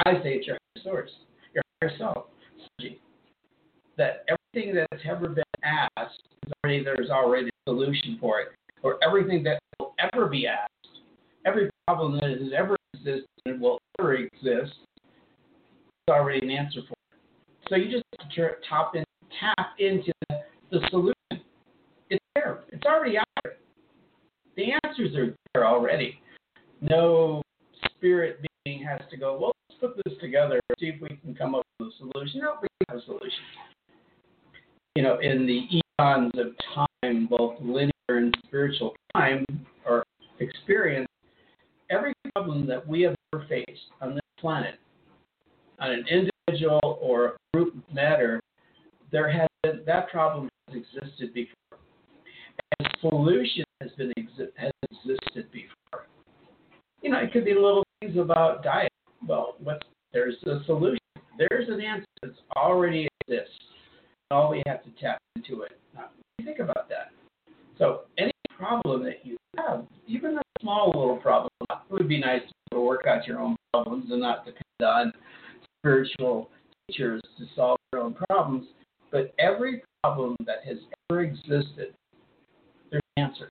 I 0.06 0.14
say 0.22 0.34
it's 0.34 0.46
your 0.46 0.56
higher 0.76 0.84
source, 0.84 1.10
your 1.54 1.62
higher 1.82 1.92
self, 1.98 2.26
that 3.96 4.24
everything 4.28 4.74
that's 4.74 5.02
ever 5.08 5.28
been 5.28 5.44
asked 5.62 6.22
already 6.64 6.82
there's 6.84 7.10
already 7.10 7.48
a 7.48 7.70
solution 7.70 8.16
for 8.20 8.40
it, 8.40 8.48
or 8.82 8.98
everything 9.06 9.42
that 9.44 9.58
will 9.78 9.94
ever 9.98 10.26
be 10.26 10.46
asked, 10.46 10.98
every 11.46 11.70
problem 11.86 12.14
that 12.14 12.30
has 12.30 12.52
ever 12.56 12.76
existed 12.94 13.26
and 13.46 13.60
will 13.60 13.78
ever 13.98 14.14
exist, 14.14 14.72
is 14.96 16.08
already 16.08 16.40
an 16.44 16.50
answer 16.50 16.80
for. 16.88 16.94
So 17.70 17.76
you 17.76 17.88
just 17.88 18.04
tap, 18.68 18.94
in, 18.94 19.04
tap 19.38 19.68
into 19.78 20.12
the, 20.28 20.40
the 20.72 20.80
solution. 20.90 21.14
It's 22.10 22.24
there. 22.34 22.64
It's 22.72 22.84
already 22.84 23.16
out 23.16 23.24
there. 23.44 23.54
The 24.56 24.72
answers 24.84 25.14
are 25.14 25.34
there 25.54 25.66
already. 25.66 26.20
No 26.80 27.42
spirit 27.96 28.44
being 28.64 28.82
has 28.82 29.00
to 29.10 29.16
go, 29.16 29.38
well, 29.40 29.52
let's 29.68 29.80
put 29.80 30.04
this 30.04 30.18
together 30.20 30.58
see 30.80 30.86
if 30.86 31.00
we 31.00 31.16
can 31.22 31.34
come 31.34 31.54
up 31.54 31.62
with 31.78 31.88
a 31.88 31.92
solution. 31.98 32.40
No, 32.40 32.54
we 32.60 32.68
have 32.88 32.98
a 32.98 33.04
solution. 33.04 33.30
You 34.96 35.02
know, 35.02 35.18
in 35.20 35.46
the 35.46 35.66
eons 35.70 36.32
of 36.36 36.86
time, 37.02 37.26
both 37.26 37.56
linear 37.60 37.92
and 38.08 38.34
spiritual 38.46 38.94
time 39.14 39.44
or 39.86 40.04
experience, 40.40 41.06
every 41.90 42.14
problem 42.34 42.66
that 42.66 42.86
we 42.86 43.02
have 43.02 43.14
ever 43.32 43.46
faced 43.48 43.80
on 44.00 44.14
this 44.14 44.22
planet, 44.40 44.76
on 45.78 45.90
an 45.90 46.00
individual 46.08 46.29
or 46.73 47.37
group 47.54 47.75
matter, 47.92 48.40
there 49.12 49.30
has 49.30 49.49
been, 49.62 49.80
that 49.87 50.09
problem 50.11 50.49
has 50.68 50.76
existed 50.76 51.32
before. 51.35 51.78
And 52.78 52.88
solution 53.00 53.64
has 53.80 53.90
been 53.97 54.12
has 54.56 54.73
existed 54.90 55.50
before. 55.52 56.06
You 57.02 57.11
know, 57.11 57.18
it 57.18 57.32
could 57.32 57.44
be 57.44 57.54
little 57.54 57.85
things 58.00 58.16
about 58.16 58.62
diet. 58.62 58.92
Well, 59.26 59.56
what's 59.59 59.85
there's 60.12 60.37
a 60.44 60.61
solution. 60.66 60.99
There's 61.38 61.68
an 61.68 61.80
answer 61.80 62.06
that 62.23 62.32
already 62.56 63.09
exists. 63.28 63.54
All 64.30 64.50
we 64.50 64.62
have 64.66 64.82
to 64.85 64.90
tap 65.00 65.18
into 65.37 65.62
it. 65.62 65.73
Now, 65.94 66.06
think 66.44 66.59
about 66.59 66.88
that. 66.88 67.12
So 67.78 68.02
any 68.18 68.32
problem 68.56 69.04
that 69.04 69.25
you 69.25 69.37
have, 69.56 69.87
even 70.06 70.37
a 70.37 70.42
small 70.61 70.88
little 70.88 71.16
problem, 71.16 71.50
it 71.70 71.78
would 71.90 72.09
be 72.09 72.20
nice 72.20 72.42
to 72.73 72.80
work 72.80 73.06
out 73.06 73.26
your 73.26 73.40
own 73.40 73.56
problems 73.73 74.11
and 74.11 74.20
not 74.20 74.44
depend 74.44 74.64
on 74.82 75.12
spiritual 75.80 76.50
teachers 76.88 77.20
to 77.38 77.44
solve 77.56 77.78
their 77.92 78.02
own 78.02 78.14
problems. 78.28 78.66
But 79.10 79.34
every 79.38 79.82
problem 80.02 80.37
that 80.46 80.64
has 80.66 80.78
ever 81.10 81.22
existed, 81.22 81.94
there's 82.90 83.02
an 83.16 83.25
answer. 83.25 83.49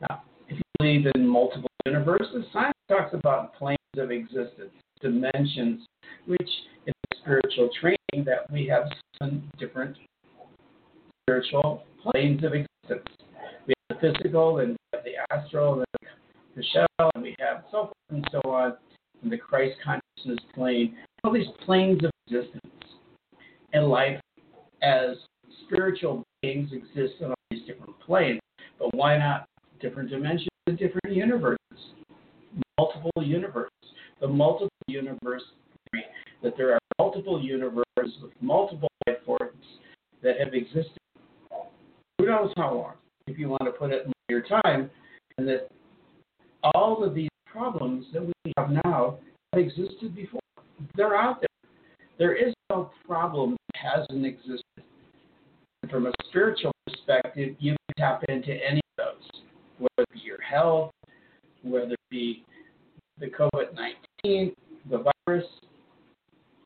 Now, 0.00 0.22
if 0.48 0.56
you 0.56 0.62
believe 0.78 1.06
in 1.14 1.26
multiple 1.26 1.68
universes, 1.86 2.44
science 2.52 2.76
talks 2.88 3.14
about 3.14 3.54
planes 3.54 3.78
of 3.96 4.10
existence, 4.10 4.72
dimensions, 5.00 5.86
which 6.26 6.50
in 6.86 6.92
spiritual 7.20 7.70
training 7.80 8.24
that 8.24 8.50
we 8.52 8.66
have 8.66 8.84
seven 9.18 9.50
different 9.58 9.96
spiritual 11.22 11.84
planes 12.02 12.42
of 12.44 12.52
existence. 12.52 13.16
We 13.66 13.74
have 13.88 14.00
the 14.00 14.12
physical, 14.12 14.58
and 14.58 14.70
we 14.70 14.76
have 14.92 15.04
the 15.04 15.34
astral, 15.34 15.74
and 15.74 15.86
the 16.56 16.64
shell, 16.72 17.10
and 17.14 17.22
we 17.22 17.34
have 17.40 17.64
so 17.70 17.84
forth 17.84 17.92
and 18.10 18.28
so 18.30 18.40
on, 18.50 18.74
and 19.22 19.32
the 19.32 19.38
Christ 19.38 19.78
consciousness 19.84 20.38
plane, 20.54 20.96
all 21.24 21.32
these 21.32 21.46
planes 21.64 22.02
of 22.04 22.10
existence. 22.26 22.60
And 23.72 23.88
life 23.88 24.20
as 24.82 25.16
spiritual 25.64 26.22
beings 26.42 26.70
exist 26.72 27.14
on 27.22 27.30
all 27.30 27.34
these 27.50 27.64
different 27.66 27.98
planes. 28.00 28.40
But 28.78 28.94
why 28.94 29.16
not 29.16 29.46
different 29.80 30.10
dimensions 30.10 30.48
and 30.66 30.78
different 30.78 31.14
universes? 31.16 31.58
Multiple 32.78 33.22
universes. 33.22 33.70
The 34.20 34.28
multiple 34.28 34.68
universe 34.88 35.42
that 36.42 36.56
there 36.56 36.72
are 36.72 36.78
multiple 36.98 37.40
universes 37.40 38.16
with 38.20 38.32
multiple 38.40 38.88
life 39.06 39.18
forms 39.24 39.64
that 40.22 40.38
have 40.38 40.54
existed 40.54 40.98
who 42.22 42.26
knows 42.26 42.52
how 42.56 42.74
long, 42.74 42.92
if 43.26 43.36
you 43.36 43.48
want 43.48 43.62
to 43.64 43.72
put 43.72 43.90
it 43.90 44.06
in 44.06 44.12
your 44.28 44.42
time, 44.42 44.88
and 45.38 45.48
that 45.48 45.68
all 46.74 47.02
of 47.02 47.14
these 47.14 47.28
problems 47.46 48.06
that 48.12 48.22
we 48.22 48.52
have 48.56 48.70
now 48.84 49.18
have 49.52 49.60
existed 49.60 50.14
before. 50.14 50.40
They're 50.96 51.16
out 51.16 51.40
there. 51.40 51.48
There 52.18 52.36
is 52.36 52.54
no 52.70 52.90
problem 53.06 53.56
that 53.72 53.92
hasn't 53.92 54.24
existed. 54.24 54.62
From 55.90 56.06
a 56.06 56.12
spiritual 56.28 56.72
perspective, 56.86 57.56
you 57.58 57.72
can 57.72 57.94
tap 57.98 58.22
into 58.42 58.64
any 58.64 58.80
of 58.98 59.04
those, 59.04 59.42
whether 59.78 60.02
it 60.02 60.12
be 60.12 60.20
your 60.20 60.40
health, 60.40 60.90
whether 61.62 61.92
it 61.92 61.98
be 62.10 62.44
the 63.18 63.26
COVID 63.26 63.74
19, 64.24 64.52
the 64.90 65.04
virus. 65.26 65.46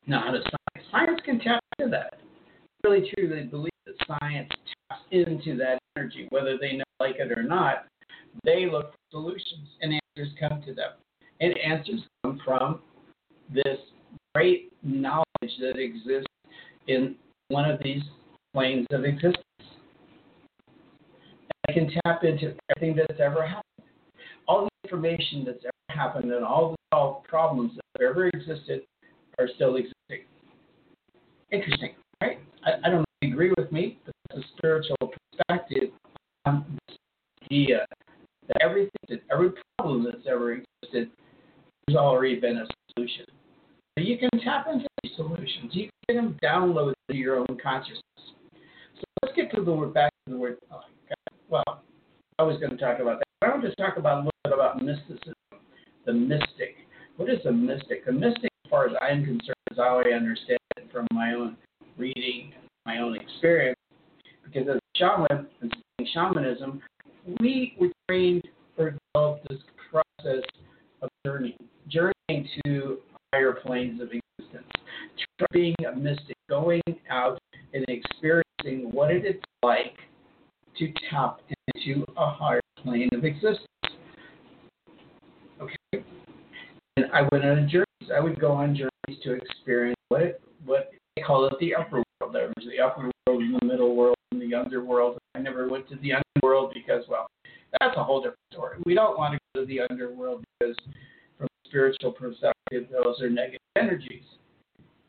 Now, 0.07 0.21
how 0.21 0.31
does 0.31 0.43
science? 0.43 0.87
Science 0.91 1.21
can 1.25 1.39
tap 1.39 1.63
into 1.77 1.91
that. 1.91 2.13
I 2.15 2.87
really 2.87 3.11
truly 3.13 3.43
believe 3.43 3.71
that 3.85 3.95
science 4.19 4.49
taps 4.89 5.01
into 5.11 5.57
that 5.57 5.79
energy, 5.97 6.27
whether 6.29 6.57
they 6.57 6.73
know 6.73 6.83
like 6.99 7.15
it 7.19 7.37
or 7.37 7.43
not. 7.43 7.85
They 8.43 8.67
look 8.69 8.91
for 8.91 8.97
solutions, 9.11 9.67
and 9.81 9.99
answers 10.17 10.33
come 10.39 10.61
to 10.63 10.73
them. 10.73 10.91
And 11.41 11.57
answers 11.59 12.01
come 12.23 12.39
from 12.45 12.79
this 13.53 13.77
great 14.33 14.71
knowledge 14.83 15.25
that 15.59 15.77
exists 15.77 16.27
in 16.87 17.15
one 17.49 17.69
of 17.69 17.79
these 17.83 18.01
planes 18.53 18.87
of 18.91 19.05
existence. 19.05 19.43
I 21.67 21.73
can 21.73 21.89
tap 22.17 22.23
into 22.23 22.55
everything 22.75 22.95
that's 22.95 23.19
ever 23.19 23.45
happened. 23.45 23.63
All 24.47 24.65
the 24.65 24.87
information 24.87 25.43
that's 25.45 25.63
ever 25.63 25.99
happened 25.99 26.31
and 26.31 26.43
all 26.43 26.75
the 26.91 27.15
problems 27.27 27.73
that 27.75 28.01
have 28.01 28.11
ever 28.11 28.27
existed 28.27 28.81
are 29.39 29.47
still 29.55 29.75
existing. 29.75 30.25
Interesting, 31.51 31.91
right? 32.21 32.39
I, 32.65 32.71
I 32.85 32.89
don't 32.89 33.05
agree 33.23 33.51
with 33.57 33.71
me, 33.71 33.99
but 34.05 34.13
it's 34.29 34.45
a 34.45 34.57
spiritual 34.57 34.95
perspective 34.99 35.89
on 36.45 36.65
this 36.87 36.97
idea 37.45 37.85
that 38.47 38.57
everything, 38.61 38.91
that 39.09 39.21
every 39.31 39.51
problem 39.77 40.03
that's 40.03 40.25
ever 40.29 40.53
existed, 40.53 41.09
there's 41.87 41.97
already 41.97 42.39
been 42.39 42.57
a 42.57 42.65
solution. 42.95 43.25
So 43.97 44.03
you 44.03 44.17
can 44.17 44.29
tap 44.43 44.67
into 44.71 44.87
these 45.03 45.13
solutions. 45.15 45.71
You 45.71 45.89
can 46.09 46.37
download 46.43 46.93
into 47.09 47.19
your 47.19 47.37
own 47.37 47.57
consciousness. 47.61 48.01
So 48.95 49.03
let's 49.23 49.35
get 49.35 49.51
to 49.55 49.63
the 49.63 49.71
word 49.71 49.93
back 49.93 50.11
to 50.25 50.33
the 50.33 50.39
word. 50.39 50.57
Oh, 50.71 50.81
well, 51.49 51.81
Talk 52.79 52.99
about 52.99 53.19
that. 53.19 53.47
I 53.47 53.49
want 53.49 53.63
to 53.63 53.75
talk 53.75 53.97
about 53.97 54.17
a 54.17 54.19
little 54.19 54.31
bit 54.43 54.53
about 54.53 54.83
mysticism, 54.83 55.33
the 56.05 56.13
mystic. 56.13 56.75
What 57.15 57.27
is 57.27 57.43
a 57.47 57.51
mystic? 57.51 58.03
A 58.07 58.11
mystic, 58.11 58.51
as 58.65 58.69
far 58.69 58.87
as 58.87 58.95
I'm 59.01 59.25
concerned, 59.25 59.55
is 59.71 59.77
how 59.77 59.99
I 59.99 60.13
understand 60.13 60.59
it 60.77 60.87
from 60.91 61.07
my 61.11 61.33
own 61.33 61.57
reading, 61.97 62.53
my 62.85 62.99
own 62.99 63.17
experience. 63.19 63.79
Because 64.45 64.67
as 64.69 64.75
a 64.75 64.97
shaman 64.97 65.47
and 65.61 65.73
shamanism, 66.13 66.79
we 67.39 67.75
were 67.79 67.89
trained 68.07 68.43
or 68.77 68.95
developed 69.15 69.49
this 69.49 69.59
process 69.89 70.43
of 71.01 71.09
journeying, 71.25 71.57
journeying 71.87 72.47
to 72.63 72.99
higher 73.33 73.53
planes 73.53 74.01
of 74.01 74.09
existence, 74.11 74.71
being 75.51 75.75
a 75.91 75.95
mystic, 75.95 76.35
going 76.47 76.81
out 77.09 77.39
and 77.73 77.83
experiencing 77.87 78.91
what 78.91 79.09
it 79.09 79.25
is 79.25 79.41
like 79.63 79.97
to 80.77 80.93
tap 81.09 81.39
into 81.75 82.05
a 82.17 82.29
higher 82.29 82.61
plane 82.87 83.09
of 83.13 83.25
existence. 83.25 83.67
Okay? 85.61 86.05
And 86.95 87.05
I 87.13 87.23
went 87.31 87.43
on 87.43 87.69
journeys. 87.69 88.11
I 88.15 88.19
would 88.19 88.39
go 88.39 88.51
on 88.51 88.75
journeys 88.75 89.21
to 89.23 89.33
experience 89.33 89.97
what 90.09 90.39
what 90.65 90.91
they 91.15 91.21
call 91.21 91.45
it 91.45 91.53
the 91.59 91.75
upper 91.75 92.03
world. 92.21 92.33
There 92.33 92.47
was 92.47 92.65
the 92.65 92.83
upper 92.83 93.11
world 93.27 93.41
and 93.41 93.59
the 93.59 93.65
middle 93.65 93.95
world 93.95 94.15
and 94.31 94.41
the 94.41 94.55
underworld. 94.55 95.17
I 95.35 95.39
never 95.39 95.67
went 95.67 95.89
to 95.89 95.95
the 95.97 96.13
underworld 96.13 96.73
because, 96.73 97.03
well, 97.09 97.27
that's 97.79 97.97
a 97.97 98.03
whole 98.03 98.19
different 98.19 98.39
story. 98.53 98.77
We 98.85 98.93
don't 98.93 99.17
want 99.17 99.33
to 99.33 99.39
go 99.53 99.61
to 99.61 99.67
the 99.67 99.81
underworld 99.89 100.43
because, 100.59 100.75
from 101.37 101.47
a 101.47 101.69
spiritual 101.69 102.11
perspective, 102.13 102.87
those 102.91 103.21
are 103.21 103.29
negative 103.29 103.59
energies. 103.77 104.23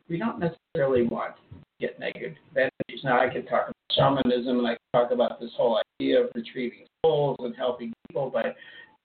We 0.09 0.19
don't 0.19 0.39
necessarily 0.41 1.03
want 1.03 1.35
to 1.37 1.57
get 1.81 2.01
negative 2.01 2.37
energies. 2.57 3.05
Now, 3.05 3.21
I 3.21 3.29
can 3.29 3.45
talk 3.47 3.69
about 3.69 3.75
shamanism 3.93 4.59
and 4.59 4.67
I 4.67 4.71
can 4.71 5.01
talk 5.01 5.13
about 5.13 5.41
this 5.41 5.51
whole 5.57 5.81
idea 6.01 6.25
of 6.25 6.31
retrieving 6.35 6.87
souls 7.05 7.37
and 7.41 7.55
helping 7.57 7.93
people 8.07 8.31
by 8.31 8.55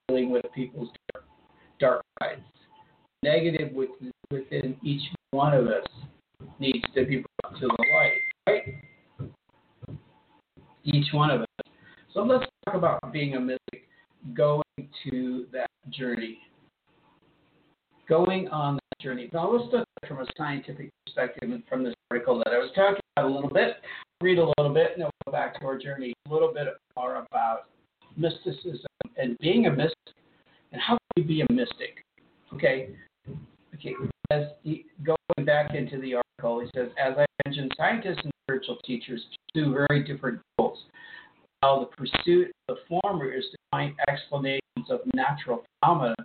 dealing 0.08 0.32
with 0.32 0.46
people's 0.54 0.90
dark, 1.14 1.26
dark 1.80 2.02
sides. 2.22 2.42
Negative 3.24 3.72
within, 3.74 4.12
within 4.32 4.76
each 4.84 5.02
one 5.32 5.54
of 5.54 5.68
us 5.68 5.86
needs 6.60 6.84
to 6.96 7.06
be 7.06 7.24
brought 7.42 7.60
to 7.60 7.68
the 7.68 7.86
light, 7.96 8.12
right? 8.48 9.30
Each 10.84 11.14
one 11.14 11.32
of 11.32 11.42
us. 11.42 11.48
So 12.14 12.22
let's 12.24 12.46
talk 12.66 12.76
about 12.76 13.00
being 13.12 13.36
a 13.36 13.40
mystic, 13.40 13.88
going 14.34 14.62
to 15.10 15.46
that 15.54 15.70
journey. 15.90 16.40
Going 18.10 18.50
on 18.50 18.76
that 18.76 19.00
journey. 19.02 19.30
Now 19.32 19.52
let's 19.52 19.72
look 19.72 19.88
from 20.08 20.20
a 20.20 20.26
scientific 20.38 20.90
perspective 21.06 21.50
from 21.70 21.84
this 21.84 21.94
article 22.12 22.38
that 22.40 22.54
I 22.54 22.58
was 22.58 22.70
talking 22.76 23.00
about 23.16 23.23
a 23.23 23.23
little 23.34 23.50
bit. 23.50 23.78
Read 24.22 24.38
a 24.38 24.52
little 24.58 24.74
bit 24.74 24.92
and 24.94 25.02
then 25.02 25.10
we'll 25.26 25.32
go 25.32 25.32
back 25.32 25.60
to 25.60 25.66
our 25.66 25.78
journey. 25.78 26.14
A 26.30 26.34
little 26.34 26.54
bit 26.54 26.68
more 26.96 27.26
about 27.30 27.66
mysticism 28.16 28.86
and 29.18 29.38
being 29.40 29.68
a 29.68 29.72
mystic 29.72 29.96
and 30.72 30.82
how 30.82 30.94
can 30.94 31.00
we 31.18 31.24
be 31.24 31.42
a 31.42 31.52
mystic. 31.52 32.04
Okay. 32.54 32.90
Okay. 33.76 33.94
As 34.32 34.44
he, 34.64 34.86
going 35.04 35.46
back 35.46 35.76
into 35.76 36.00
the 36.00 36.16
article, 36.16 36.60
he 36.60 36.68
says, 36.76 36.90
as 36.98 37.14
I 37.18 37.26
mentioned, 37.46 37.72
scientists 37.78 38.20
and 38.24 38.32
spiritual 38.46 38.78
teachers 38.86 39.22
pursue 39.54 39.74
very 39.74 40.04
different 40.04 40.40
goals. 40.58 40.80
While 41.60 41.80
the 41.82 41.86
pursuit 41.86 42.52
of 42.68 42.76
the 42.76 43.00
former 43.02 43.32
is 43.32 43.46
to 43.52 43.58
find 43.72 43.94
explanations 44.10 44.90
of 44.90 45.02
natural 45.14 45.64
phenomena, 45.82 46.16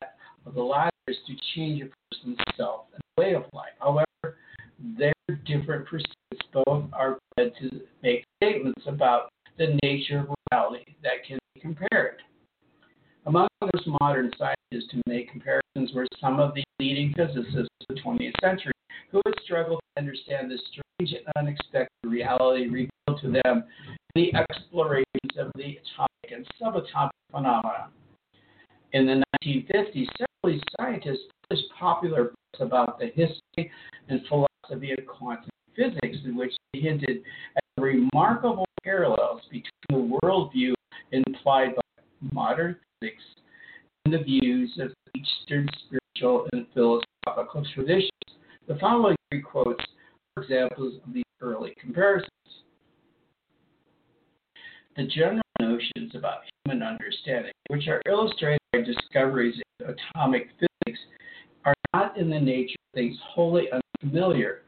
that 0.00 0.14
of 0.46 0.54
the 0.54 0.62
latter 0.62 0.90
is 1.08 1.16
to 1.26 1.34
change 1.54 1.82
a 1.82 1.88
person's 2.14 2.38
self 2.56 2.86
and 2.92 3.02
way 3.16 3.34
of 3.34 3.44
life. 3.52 3.72
However, 3.80 4.36
their 4.98 5.12
different 5.36 5.86
pursuits 5.86 6.08
both 6.52 6.84
are 6.92 7.18
led 7.36 7.52
to 7.60 7.80
make 8.02 8.24
statements 8.42 8.82
about 8.86 9.28
the 9.58 9.78
nature 9.82 10.20
of 10.20 10.34
reality 10.52 10.84
that 11.02 11.24
can 11.26 11.38
be 11.54 11.60
compared. 11.60 12.22
Among 13.26 13.48
those 13.60 13.86
modern 14.00 14.30
scientists 14.38 14.90
who 14.92 15.02
make 15.06 15.30
comparisons 15.30 15.92
were 15.94 16.06
some 16.20 16.40
of 16.40 16.54
the 16.54 16.64
leading 16.80 17.12
physicists 17.14 17.54
of 17.56 17.68
the 17.88 18.00
20th 18.00 18.32
century 18.40 18.72
who 19.10 19.20
had 19.24 19.34
struggled 19.44 19.80
to 19.96 20.00
understand 20.00 20.50
the 20.50 20.58
strange 20.68 21.12
and 21.12 21.26
unexpected 21.36 21.88
reality 22.04 22.64
revealed 22.64 23.20
to 23.20 23.30
them 23.44 23.64
in 24.14 24.22
the 24.22 24.34
explorations 24.34 25.36
of 25.38 25.50
the 25.56 25.78
atomic 25.78 26.32
and 26.32 26.46
subatomic 26.60 27.10
phenomena. 27.30 27.88
In 28.92 29.06
the 29.06 29.22
1950s, 29.44 30.06
several 30.16 30.60
scientists 30.78 31.24
published 31.48 31.70
popular 31.78 32.32
about 32.60 32.98
the 32.98 33.06
history 33.06 33.70
and 34.08 34.20
philosophy 34.28 34.92
of 34.92 35.06
quantum 35.06 35.50
physics, 35.76 36.18
in 36.24 36.36
which 36.36 36.52
he 36.72 36.80
hinted 36.80 37.18
at 37.56 37.62
the 37.76 37.82
remarkable 37.82 38.66
parallels 38.82 39.42
between 39.50 39.70
the 39.90 40.18
worldview 40.22 40.74
implied 41.12 41.74
by 41.74 41.82
modern 42.32 42.76
physics 43.00 43.22
and 44.04 44.14
the 44.14 44.18
views 44.18 44.78
of 44.80 44.92
Eastern 45.14 45.68
spiritual 45.86 46.46
and 46.52 46.66
philosophical 46.74 47.64
traditions. 47.74 48.10
The 48.66 48.76
following 48.76 49.16
three 49.30 49.42
quotes 49.42 49.84
are 50.36 50.42
examples 50.42 51.00
of 51.06 51.12
these 51.12 51.24
early 51.40 51.74
comparisons. 51.80 52.28
The 54.96 55.06
general 55.06 55.42
notions 55.60 56.14
about 56.14 56.40
human 56.64 56.82
understanding, 56.82 57.52
which 57.68 57.86
are 57.86 58.02
illustrated 58.08 58.58
by 58.72 58.80
discoveries 58.80 59.54
in 59.80 59.94
atomic 59.94 60.48
physics, 60.58 61.00
not 61.94 62.16
in 62.16 62.30
the 62.30 62.38
nature 62.38 62.76
of 62.92 62.94
things 62.94 63.16
wholly 63.22 63.68
unfamiliar, 64.02 64.62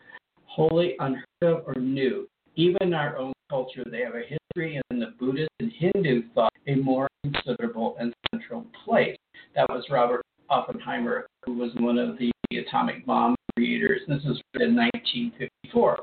wholly 0.44 0.96
unheard 0.98 1.24
of, 1.42 1.62
or 1.66 1.74
new. 1.74 2.28
Even 2.56 2.82
in 2.82 2.94
our 2.94 3.16
own 3.16 3.32
culture, 3.48 3.84
they 3.90 4.00
have 4.00 4.14
a 4.14 4.22
history, 4.22 4.80
in 4.90 4.98
the 4.98 5.14
Buddhist 5.18 5.50
and 5.60 5.72
Hindu 5.72 6.22
thought, 6.34 6.52
a 6.66 6.74
more 6.76 7.08
considerable 7.22 7.96
and 8.00 8.12
central 8.32 8.64
place. 8.84 9.16
That 9.54 9.68
was 9.68 9.84
Robert 9.90 10.22
Oppenheimer, 10.48 11.26
who 11.44 11.54
was 11.54 11.70
one 11.78 11.98
of 11.98 12.18
the 12.18 12.32
atomic 12.56 13.06
bomb 13.06 13.36
creators. 13.56 14.00
This 14.08 14.18
is 14.18 14.40
in 14.54 14.74
1954. 14.76 15.98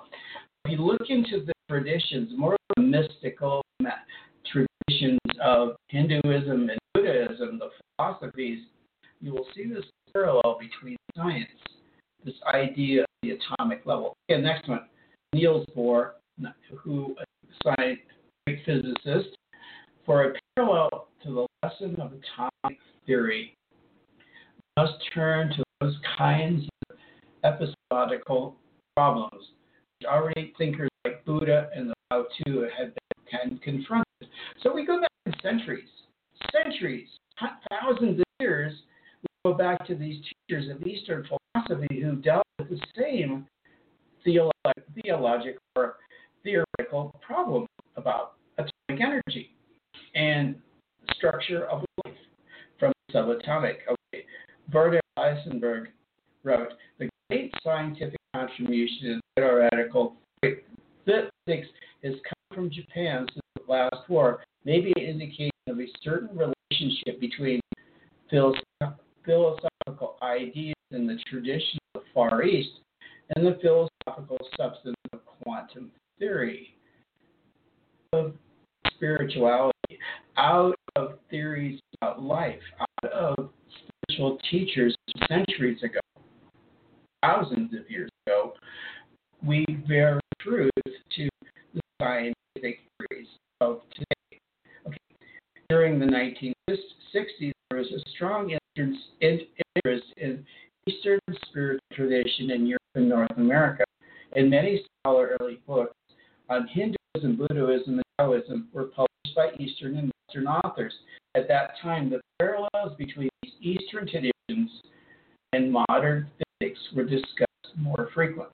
If 0.66 0.72
you 0.72 0.78
look 0.78 1.10
into 1.10 1.46
the 1.46 1.54
traditions, 1.70 2.32
more 2.38 2.54
of 2.54 2.60
the 2.78 2.82
mystical 2.82 3.62
traditions 4.46 5.20
of 5.42 5.76
Hinduism 5.90 6.70
and 6.70 6.80
Buddhism, 6.94 7.60
the 7.60 7.70
philosophies, 7.98 8.60
you 9.22 9.34
will 9.34 9.48
see 9.56 9.68
this 9.68 9.86
parallel 10.14 10.60
between 10.60 10.98
science, 11.16 11.50
this 12.24 12.36
idea 12.54 13.02
of 13.02 13.08
the 13.24 13.32
atomic 13.32 13.86
level. 13.86 14.16
Okay, 14.30 14.42
next 14.42 14.68
one. 14.68 14.86
Niels 15.34 15.66
Bohr, 15.76 16.12
who 16.84 17.16
a 17.20 17.26
scientific 17.64 18.66
physicist, 18.66 19.38
for 20.06 20.32
a 20.32 20.34
parallel 20.56 21.08
to 21.24 21.34
the 21.34 21.48
lesson 21.64 22.00
of 22.00 22.14
atomic 22.14 22.80
theory, 23.06 23.56
must 24.78 24.94
turn 25.14 25.50
to 25.50 25.64
those 25.82 25.96
kinds 26.18 26.68
of 26.90 26.98
episodical 27.44 28.56
problems 28.96 29.52
which 30.00 30.08
already 30.08 30.54
thinkers 30.58 30.90
like 31.06 31.26
Buddha 31.26 31.70
and 31.76 31.90
the 31.90 31.94
Lao 32.12 32.24
Tzu 32.24 32.68
had 32.78 32.94
been 33.32 33.58
confronted. 33.60 34.06
So 34.62 34.74
we 34.74 34.86
go 34.86 35.02
back 35.02 35.42
centuries, 35.42 35.90
centuries, 36.52 37.08
thousands 37.70 38.20
of 38.20 38.26
years. 38.40 38.74
Go 39.48 39.54
back 39.54 39.88
to 39.88 39.96
these 39.96 40.22
teachers 40.50 40.70
of 40.70 40.86
Eastern 40.86 41.26
philosophy 41.26 42.02
who 42.02 42.18
dealt 42.18 42.44
with 42.60 42.70
the 42.70 42.82
same 42.98 43.48
theolo- 44.26 44.52
theological 44.94 45.62
or 45.78 45.96
theoretical 46.44 47.16
problem 47.26 47.66
about 47.96 48.34
atomic 48.58 49.02
energy 49.02 49.56
and 50.16 50.54
structure 51.14 51.66
of 51.68 51.86
life 52.04 52.14
from 52.78 52.92
subatomic. 53.14 53.76
Okay. 53.90 54.26
Werner 54.74 55.00
Heisenberg 55.18 55.92
wrote, 56.44 56.74
the 57.00 57.08
great 57.30 57.54
scientific 57.64 58.20
contribution 58.36 59.22
our 59.38 59.70
article, 59.72 60.18
physics 60.42 61.68
has 62.04 62.16
come 62.16 62.54
from 62.54 62.70
Japan 62.70 63.26
since 63.34 63.46
the 63.56 63.72
last 63.72 64.10
war, 64.10 64.44
may 64.66 64.82
be 64.82 64.92
an 64.98 65.04
indication 65.04 65.52
of 65.70 65.80
a 65.80 65.88
certain 66.04 66.38
relationship 66.38 67.22
between 67.22 67.62
philosophical 69.28 70.16
ideas 70.24 70.74
in 70.92 71.06
the 71.06 71.20
tradition 71.30 71.78
of 71.94 72.02
the 72.02 72.08
Far 72.16 72.42
East 72.44 72.80
and 73.36 73.46
the 73.46 73.60
philosophical 73.62 74.40
substance 74.58 74.96
of 75.14 75.20
quantum 75.44 75.92
theory 76.18 76.74
of 78.14 78.34
spirituality, 78.96 80.00
out 80.38 80.76
of 80.96 81.20
theories 81.30 81.80
about 82.02 82.24
life, 82.24 82.62
out 82.80 83.12
of 83.12 83.50
spiritual 84.08 84.40
teachers 84.50 84.96
centuries 85.30 85.84
ago, 85.84 86.00
thousands 87.22 87.74
of 87.74 87.90
years 87.90 88.10
ago, 88.26 88.54
we 89.46 89.66
bear 89.88 90.20
truth 90.40 90.72
to 91.16 91.30
the 91.74 91.82
scientific 92.02 92.80
theories 92.98 93.28
of 93.62 93.82
today. 93.94 94.27
During 95.70 96.00
the 96.00 96.06
1960s, 96.06 97.52
there 97.70 97.80
was 97.80 97.92
a 97.92 98.10
strong 98.12 98.58
interest 98.76 99.04
in 100.18 100.46
Eastern 100.88 101.20
spiritual 101.50 101.80
tradition 101.94 102.52
in 102.52 102.66
Europe 102.66 102.82
and 102.96 103.10
North 103.10 103.32
America, 103.36 103.84
and 104.36 104.50
many 104.50 104.82
scholarly 105.04 105.60
books 105.68 105.94
on 106.50 106.68
Hinduism, 106.70 107.36
Buddhism, 107.36 107.96
and 107.96 108.04
Taoism 108.18 108.70
were 108.72 108.86
published 108.86 109.36
by 109.36 109.52
Eastern 109.60 109.98
and 109.98 110.12
Western 110.28 110.48
authors. 110.48 110.94
At 111.36 111.50
that 111.50 111.72
time, 111.82 112.10
the 112.10 112.22
parallels 112.40 112.96
between 112.98 113.30
these 113.44 113.54
Eastern 113.60 114.08
traditions 114.08 114.72
and 115.52 115.72
modern 115.72 116.32
physics 116.60 116.80
were 116.96 117.04
discussed 117.04 117.76
more 117.76 118.10
frequently. 118.14 118.54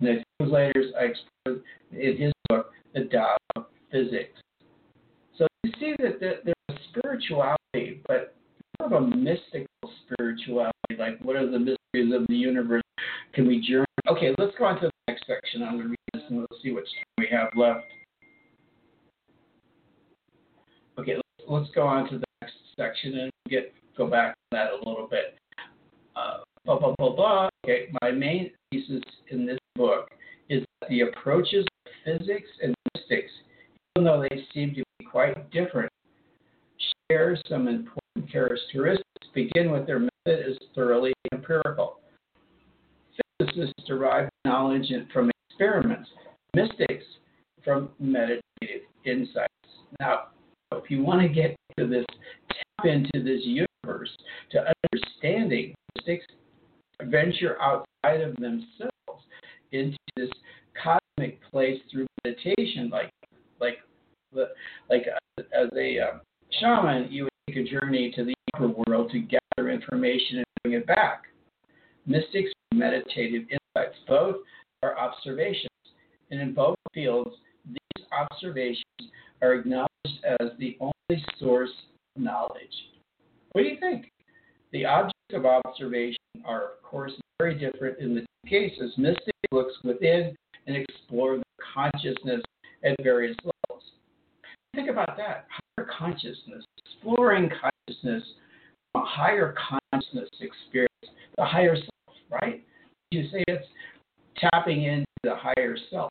And 0.00 0.08
the 0.08 0.24
translators 0.40 0.92
I 0.98 1.04
explored 1.04 1.62
in 1.92 2.16
his 2.16 2.32
book, 2.48 2.72
The 2.92 3.04
Tao 3.04 3.36
of 3.54 3.66
Physics. 3.92 4.38
So 5.38 5.46
you 5.62 5.72
that 6.24 6.44
there's 6.44 6.78
a 6.78 6.98
spirituality, 6.98 8.02
but 8.08 8.34
more 8.78 8.94
of 8.94 9.02
a 9.04 9.16
mystical 9.16 9.66
spirituality, 10.04 10.72
like 10.98 11.18
what 11.22 11.36
are 11.36 11.50
the 11.50 11.58
mysteries 11.58 12.14
of 12.14 12.26
the 12.28 12.34
universe? 12.34 12.82
Can 13.34 13.46
we 13.46 13.60
journey? 13.60 13.84
Okay, 14.08 14.34
let's 14.38 14.52
go 14.58 14.64
on 14.64 14.80
to 14.80 14.86
the 14.86 14.92
next 15.08 15.26
section. 15.26 15.62
I'm 15.62 15.76
going 15.76 15.82
to 15.82 15.88
read 15.88 15.96
this 16.14 16.22
and 16.28 16.38
we'll 16.38 16.60
see 16.62 16.72
what 16.72 16.84
time 16.84 17.04
we 17.18 17.28
have 17.30 17.48
left. 17.56 17.86
Okay, 20.98 21.16
let's, 21.16 21.48
let's 21.48 21.70
go 21.74 21.86
on 21.86 22.08
to 22.10 22.18
the 22.18 22.24
next 22.40 22.54
section 22.76 23.18
and 23.18 23.30
get 23.48 23.72
go 23.96 24.06
back 24.06 24.34
to 24.34 24.40
that 24.52 24.70
a 24.72 24.76
little 24.76 25.08
bit. 25.10 25.38
Uh, 26.16 26.38
blah 26.64 26.78
blah 26.78 26.94
blah 26.98 27.14
blah. 27.14 27.48
Okay, 27.64 27.88
my 28.02 28.10
main 28.10 28.50
thesis 28.70 29.02
in 29.30 29.46
this 29.46 29.58
book 29.74 30.08
is 30.48 30.64
that 30.80 30.88
the 30.88 31.00
approaches 31.00 31.66
of 31.86 31.92
physics 32.04 32.48
and 32.62 32.74
mystics, 32.94 33.32
even 33.96 34.04
though 34.04 34.24
they 34.28 34.44
seem 34.52 34.74
to 34.74 34.82
be 34.98 35.04
quite 35.04 35.50
different, 35.50 35.90
share 37.10 37.36
some 37.48 37.68
important 37.68 38.30
characteristics. 38.30 39.04
Begin 39.34 39.70
with 39.70 39.86
their 39.86 39.98
method 39.98 40.48
is 40.48 40.58
thoroughly 40.74 41.12
empirical. 41.32 41.98
Physicists 43.38 43.74
derive 43.86 44.28
knowledge 44.44 44.92
from 45.12 45.30
experiments. 45.48 46.08
Mystics 46.54 47.04
from 47.64 47.90
meditative 47.98 48.82
insights. 49.04 49.48
Now, 50.00 50.28
if 50.72 50.90
you 50.90 51.02
want 51.02 51.22
to 51.22 51.28
get 51.28 51.56
to 51.78 51.86
this, 51.86 52.04
tap 52.48 52.86
into 52.86 53.22
this 53.22 53.40
universe 53.44 54.14
to 54.52 54.64
understanding 54.92 55.74
mystics, 55.96 56.26
venture 57.02 57.60
outside 57.60 58.20
of 58.20 58.36
themselves 58.36 59.24
into 59.72 59.96
this 60.16 60.30
cosmic 60.80 61.40
place 61.50 61.80
through 61.90 62.06
meditation, 62.24 62.90
like 62.90 63.10
like 63.60 63.78
like 64.90 65.06
uh, 65.38 65.42
as 65.56 65.68
a 65.76 65.98
um, 65.98 66.20
shaman, 66.60 67.10
you 67.10 67.24
would 67.24 67.32
take 67.48 67.56
a 67.56 67.64
journey 67.64 68.12
to 68.16 68.24
the 68.24 68.34
upper 68.54 68.68
world 68.68 69.10
to 69.12 69.20
gather 69.20 69.70
information 69.70 70.38
and 70.38 70.46
bring 70.62 70.74
it 70.74 70.86
back. 70.86 71.24
Mystics 72.06 72.50
meditative 72.72 73.42
insights. 73.42 73.96
Both 74.06 74.36
are 74.82 74.98
observations, 74.98 75.68
and 76.30 76.40
in 76.40 76.54
both 76.54 76.76
fields, 76.92 77.30
these 77.66 78.06
observations 78.12 78.84
are 79.42 79.54
acknowledged 79.54 79.88
as 80.40 80.50
the 80.58 80.76
only 80.80 81.24
source 81.38 81.70
of 82.16 82.22
knowledge. 82.22 82.90
What 83.52 83.62
do 83.62 83.68
you 83.68 83.78
think? 83.80 84.10
The 84.72 84.84
objects 84.84 85.14
of 85.32 85.46
observation 85.46 86.18
are, 86.44 86.64
of 86.64 86.82
course, 86.82 87.12
very 87.38 87.58
different 87.58 87.98
in 87.98 88.14
the 88.14 88.20
two 88.20 88.48
cases. 88.48 88.92
Mystic 88.96 89.34
looks 89.52 89.74
within 89.84 90.34
and 90.66 90.76
explores 90.76 91.40
the 91.40 91.64
consciousness 91.74 92.42
at 92.84 92.96
various 93.02 93.36
levels. 93.44 93.53
Think 94.74 94.90
about 94.90 95.16
that. 95.16 95.46
Higher 95.78 95.88
consciousness, 95.98 96.64
exploring 96.78 97.48
consciousness, 97.48 98.22
a 98.94 99.00
higher 99.00 99.54
consciousness 99.92 100.28
experience, 100.40 100.90
the 101.36 101.44
higher 101.44 101.76
self, 101.76 102.16
right? 102.30 102.64
You 103.10 103.28
say 103.30 103.44
it's 103.46 103.66
tapping 104.36 104.84
into 104.84 105.06
the 105.22 105.34
higher 105.36 105.76
self. 105.90 106.10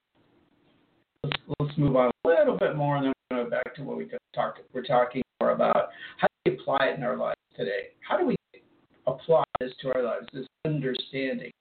Let's, 1.24 1.38
let's 1.60 1.78
move 1.78 1.96
on 1.96 2.12
a 2.24 2.28
little 2.28 2.58
bit 2.58 2.76
more 2.76 2.98
and 2.98 3.08
then 3.08 3.14
we'll 3.32 3.44
go 3.46 3.50
back 3.50 3.76
to 3.76 3.84
what 3.84 3.98
we 3.98 4.06
just 4.06 4.22
talked. 4.34 4.60
We're 4.74 4.84
talking 4.84 5.22
more 5.42 5.52
about 5.52 5.90
how 6.18 6.28
do 6.46 6.52
we 6.52 6.58
apply 6.60 6.88
it 6.88 6.98
in 6.98 7.04
our 7.04 7.18
lives 7.18 7.40
today? 7.58 7.90
How 8.08 8.18
do 8.18 8.26
we 8.26 8.36
apply 9.08 9.44
this 9.60 9.72
to 9.82 9.94
our 9.94 10.04
lives, 10.04 10.28
this 10.34 10.48
understanding? 10.66 11.52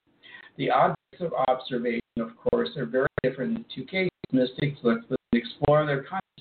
The 0.57 0.71
objects 0.71 1.21
of 1.21 1.33
observation, 1.49 2.01
of 2.19 2.31
course, 2.37 2.71
are 2.77 2.87
very 2.87 3.09
different 3.23 3.59
in 3.59 3.65
two 3.75 3.85
cases. 3.85 4.11
Mystics 4.33 4.79
look 4.83 5.01
and 5.09 5.19
explore 5.33 5.85
their 5.85 6.03
consciousness. 6.03 6.32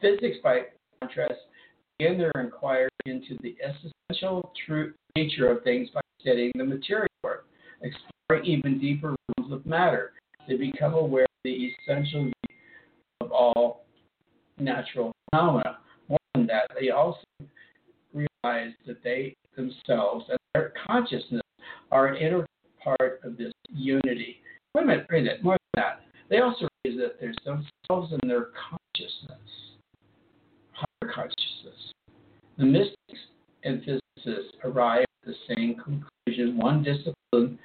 Physics, 0.00 0.38
by 0.42 0.62
contrast, 1.00 1.34
begin 1.98 2.18
their 2.18 2.32
inquiry 2.42 2.88
into 3.06 3.36
the 3.42 3.56
essential 4.08 4.52
true 4.66 4.92
nature 5.16 5.50
of 5.50 5.62
things 5.62 5.88
by 5.94 6.00
studying 6.20 6.52
the 6.54 6.64
material 6.64 7.08
exploring 7.82 8.44
even 8.44 8.78
deeper 8.78 9.14
realms 9.38 9.52
of 9.52 9.66
matter. 9.66 10.12
They 10.48 10.56
become 10.56 10.94
aware 10.94 11.24
of 11.24 11.30
the 11.44 11.72
essential 11.88 12.30
of 13.20 13.32
all 13.32 13.84
natural 14.58 15.12
phenomena. 15.30 15.78
More 16.08 16.18
than 16.34 16.46
that, 16.46 16.70
they 16.78 16.90
also 16.90 17.20
realize 18.12 18.72
that 18.86 19.02
they 19.02 19.34
themselves 19.56 20.26
and 20.28 20.38
their 20.54 20.72
consciousness 20.86 21.42
are 21.90 22.06
an 22.06 22.16
integral 22.16 22.46
part 22.82 23.20
of 23.24 23.36
this 23.36 23.52
unity. 23.68 24.36
Wait 24.74 24.84
a 24.84 24.86
minute, 24.86 25.06
wait 25.10 25.18
a 25.18 25.22
minute, 25.22 25.44
more 25.44 25.56
than 25.74 25.82
that. 25.82 26.00
They 26.28 26.38
also 26.38 26.68
realize 26.84 27.00
that 27.00 27.20
there's 27.20 27.36
themselves 27.44 28.12
and 28.12 28.30
their 28.30 28.48
consciousness, 28.68 29.38
higher 30.72 31.12
consciousness. 31.12 31.92
The 32.56 32.64
mystics 32.64 33.20
and 33.64 33.80
physicists 33.80 34.56
arrive 34.64 35.02
at 35.02 35.28
the 35.28 35.54
same 35.54 35.76
conclusion. 35.76 36.56
One 36.56 36.82
discipline 36.82 37.58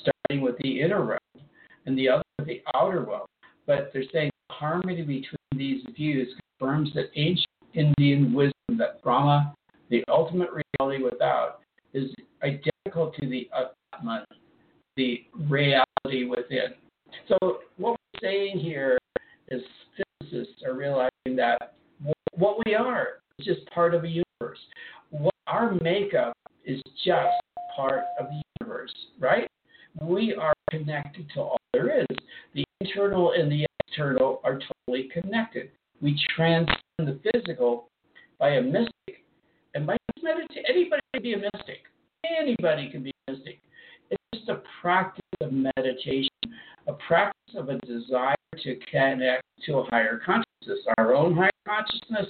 starting 0.00 0.42
with 0.42 0.56
the 0.58 0.80
inner 0.80 1.02
realm 1.04 1.46
and 1.86 1.96
the 1.98 2.08
other 2.08 2.22
with 2.38 2.48
the 2.48 2.62
outer 2.74 3.00
realm. 3.00 3.26
But 3.66 3.90
they're 3.92 4.04
saying 4.12 4.30
harmony 4.50 5.02
between 5.02 5.26
these 5.56 5.84
views 5.96 6.28
confirms 6.58 6.81
that 6.94 7.10
ancient 7.16 7.46
Indian 7.74 8.32
wisdom 8.32 8.78
that 8.78 9.02
Brahma, 9.02 9.54
the 9.90 10.04
ultimate 10.08 10.50
reality 10.78 11.02
without, 11.02 11.60
is 11.94 12.10
identical 12.42 13.12
to 13.20 13.28
the 13.28 13.48
Atman, 13.94 14.24
the 14.96 15.24
reality 15.48 16.24
within. 16.24 16.74
So 17.28 17.58
what 17.76 17.92
we're 17.92 18.20
saying 18.20 18.58
here 18.58 18.98
is 19.48 19.62
physicists 20.20 20.62
are 20.64 20.74
realizing 20.74 21.36
that 21.36 21.74
what 22.36 22.58
we 22.64 22.74
are 22.74 23.20
is 23.38 23.46
just 23.46 23.66
part 23.70 23.94
of 23.94 24.04
a 24.04 24.08
universe. 24.08 24.58
What 25.10 25.34
our 25.46 25.74
makeup 25.82 26.36
is 26.64 26.80
just 27.04 27.34
part 27.76 28.04
of 28.18 28.26
the 28.26 28.42
universe, 28.60 28.94
right? 29.20 29.48
We 30.00 30.34
are 30.34 30.54
connected 30.70 31.28
to 31.34 31.40
all 31.40 31.58
there 31.72 32.00
is. 32.00 32.06
The 32.54 32.64
internal 32.80 33.32
and 33.32 33.50
the 33.50 33.66
external 33.86 34.40
are 34.44 34.58
totally 34.86 35.10
connected. 35.12 35.70
We 36.02 36.20
transcend 36.34 36.76
the 36.98 37.20
physical 37.32 37.88
by 38.38 38.50
a 38.56 38.60
mystic, 38.60 39.24
and 39.74 39.86
by 39.86 39.96
meditation, 40.20 40.64
anybody 40.68 41.00
can 41.14 41.22
be 41.22 41.34
a 41.34 41.38
mystic. 41.38 41.84
Anybody 42.38 42.90
can 42.90 43.04
be 43.04 43.12
a 43.28 43.30
mystic. 43.30 43.60
It's 44.10 44.20
just 44.34 44.48
a 44.48 44.62
practice 44.80 45.22
of 45.40 45.52
meditation, 45.52 46.28
a 46.88 46.94
practice 47.06 47.54
of 47.54 47.68
a 47.68 47.78
desire 47.86 48.34
to 48.64 48.76
connect 48.90 49.42
to 49.66 49.78
a 49.78 49.84
higher 49.84 50.20
consciousness, 50.26 50.84
our 50.98 51.14
own 51.14 51.36
higher 51.36 51.50
consciousness, 51.66 52.26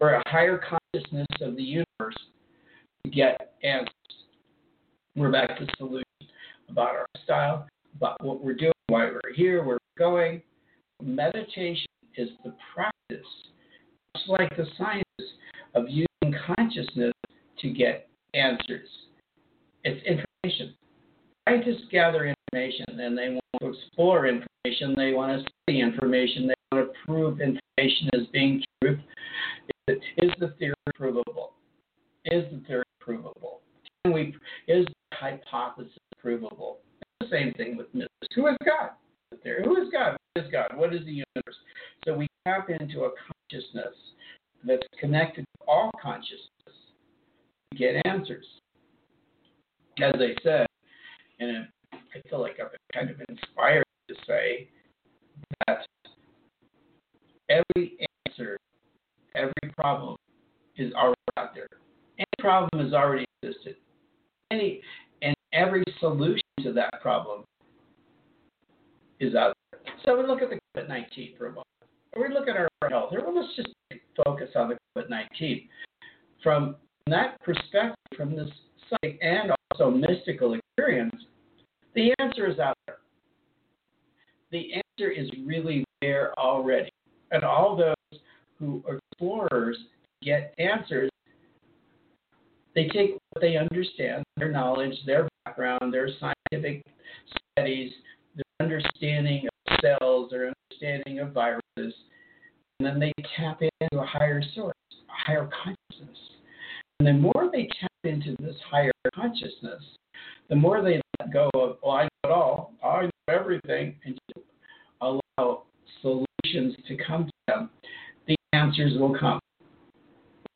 or 0.00 0.14
a 0.14 0.22
higher 0.28 0.58
consciousness 0.58 1.26
of 1.42 1.56
the 1.56 1.62
universe 1.62 2.16
to 3.04 3.10
get 3.10 3.54
answers. 3.62 3.92
We're 5.14 5.30
back 5.30 5.58
to 5.58 5.66
solution 5.76 6.04
about 6.70 6.96
our 6.96 7.06
style, 7.24 7.68
about 7.94 8.22
what 8.24 8.42
we're 8.42 8.54
doing, 8.54 8.72
why 8.88 9.10
we're 9.10 9.34
here, 9.34 9.62
where 9.62 9.78
we're 9.98 9.98
going. 9.98 10.42
Meditation 11.02 11.89
is 12.20 12.30
the 12.44 12.54
practice, 12.74 13.26
much 14.14 14.24
like 14.28 14.56
the 14.56 14.66
science 14.76 15.04
of 15.74 15.84
using 15.88 16.38
consciousness 16.46 17.12
to 17.60 17.70
get 17.70 18.08
answers. 18.34 18.88
It's 19.84 20.04
information. 20.06 20.74
Scientists 21.48 21.86
gather 21.90 22.34
information 22.52 22.86
and 22.88 23.16
they 23.16 23.28
want 23.30 23.42
to 23.60 23.68
explore 23.68 24.26
information, 24.26 24.94
they 24.96 25.12
want 25.12 25.38
to 25.38 25.52
study 25.62 25.80
information, 25.80 26.46
they 26.46 26.54
want 26.72 26.88
to 26.88 26.92
prove 27.06 27.40
information 27.40 28.10
as 28.14 28.26
being 28.32 28.62
true. 28.82 28.98
Is 29.88 30.30
the 30.38 30.54
theory 30.58 30.74
provable? 30.94 31.54
Is 32.26 32.44
the 32.52 32.62
theory 32.66 32.84
provable? 33.00 33.60
Can 34.04 34.12
we, 34.12 34.34
is 34.68 34.86
the 34.86 35.16
hypothesis 35.16 35.98
provable? 36.20 36.78
the 37.20 37.28
same 37.30 37.52
thing 37.54 37.76
with 37.76 37.86
mystics. 37.94 38.34
Who 38.34 38.46
is 38.48 38.56
God? 38.64 38.90
Who 39.64 39.82
is 39.82 39.88
God? 39.92 40.16
What 40.34 40.44
is 40.44 40.52
God? 40.52 40.76
What 40.76 40.94
is 40.94 41.04
the 41.04 41.12
universe? 41.12 41.56
So 42.04 42.16
we 42.16 42.26
tap 42.46 42.68
into 42.68 43.04
a 43.04 43.10
consciousness 43.50 43.94
that's 44.64 44.86
connected 44.98 45.44
to 45.44 45.64
all 45.68 45.90
consciousness 46.02 46.48
to 47.70 47.78
get 47.78 48.04
answers. 48.06 48.44
As 50.02 50.14
I 50.16 50.34
said, 50.42 50.66
and 51.38 51.68
I 51.92 52.28
feel 52.28 52.40
like 52.40 52.58
I've 52.60 52.70
been 52.70 52.80
kind 52.92 53.10
of 53.10 53.16
inspired 53.28 53.84
to 54.08 54.14
say 54.26 54.68
that 55.66 55.86
every 57.48 57.98
answer, 58.28 58.56
every 59.34 59.52
problem 59.76 60.16
is 60.76 60.92
already 60.94 61.16
out 61.36 61.54
there. 61.54 61.68
Any 62.18 62.26
problem 62.38 62.84
has 62.84 62.92
already 62.92 63.26
existed. 63.42 63.76
Any 64.50 64.80
and 65.22 65.34
every 65.52 65.84
solution 66.00 66.42
to 66.62 66.72
that 66.72 67.00
problem 67.00 67.44
is 69.20 69.34
out 69.34 69.54
there. 69.70 69.80
So 70.04 70.18
we 70.18 70.26
look 70.26 70.42
at 70.42 70.50
the 70.50 70.58
COVID 70.76 70.88
19 70.88 71.34
for 71.38 71.46
a 71.46 71.50
moment. 71.50 71.66
Or 72.12 72.26
we 72.26 72.34
look 72.34 72.48
at 72.48 72.56
our 72.56 72.68
health. 72.88 73.12
Or 73.12 73.32
let's 73.32 73.54
just 73.54 73.68
focus 74.24 74.48
on 74.56 74.68
the 74.68 74.78
COVID 74.96 75.08
19. 75.08 75.68
From 76.42 76.76
that 77.06 77.40
perspective, 77.42 77.94
from 78.16 78.34
this 78.34 78.48
psychic 78.88 79.18
and 79.22 79.52
also 79.70 79.90
mystical 79.90 80.54
experience, 80.54 81.14
the 81.94 82.12
answer 82.18 82.50
is 82.50 82.58
out 82.58 82.76
there. 82.86 82.98
The 84.50 84.72
answer 84.74 85.10
is 85.10 85.28
really 85.44 85.84
there 86.00 86.32
already. 86.38 86.90
And 87.30 87.44
all 87.44 87.76
those 87.76 88.20
who 88.58 88.82
are 88.88 88.98
explorers 89.12 89.76
get 90.22 90.54
answers, 90.58 91.10
they 92.74 92.88
take 92.88 93.18
what 93.30 93.40
they 93.40 93.56
understand, 93.56 94.24
their 94.36 94.50
knowledge, 94.50 94.94
their 95.06 95.28
background, 95.44 95.92
their 95.92 96.08
scientific 96.18 96.82
studies, 97.54 97.92
understanding 98.70 99.46
of 99.46 99.78
cells, 99.80 100.32
or 100.32 100.52
understanding 100.70 101.18
of 101.20 101.32
viruses, 101.32 101.94
and 102.78 102.86
then 102.86 103.00
they 103.00 103.12
tap 103.36 103.60
into 103.62 104.00
a 104.00 104.06
higher 104.06 104.42
source, 104.54 104.74
a 104.92 105.26
higher 105.26 105.48
consciousness. 105.62 106.18
And 106.98 107.08
the 107.08 107.12
more 107.12 107.50
they 107.52 107.68
tap 107.80 107.90
into 108.04 108.36
this 108.40 108.56
higher 108.70 108.92
consciousness, 109.14 109.82
the 110.48 110.56
more 110.56 110.82
they 110.82 111.00
let 111.18 111.32
go 111.32 111.50
of, 111.54 111.78
well, 111.82 111.96
I 111.96 112.02
know 112.04 112.08
it 112.24 112.30
all, 112.30 112.72
I 112.84 113.02
know 113.02 113.10
everything, 113.28 113.96
and 114.04 114.18
allow 115.00 115.62
solutions 116.02 116.76
to 116.88 116.96
come 117.06 117.26
to 117.26 117.32
them, 117.48 117.70
the 118.26 118.36
answers 118.52 118.98
will 118.98 119.16
come. 119.18 119.40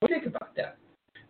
What 0.00 0.08
do 0.08 0.14
you 0.14 0.20
think 0.20 0.34
about 0.34 0.54
that? 0.56 0.76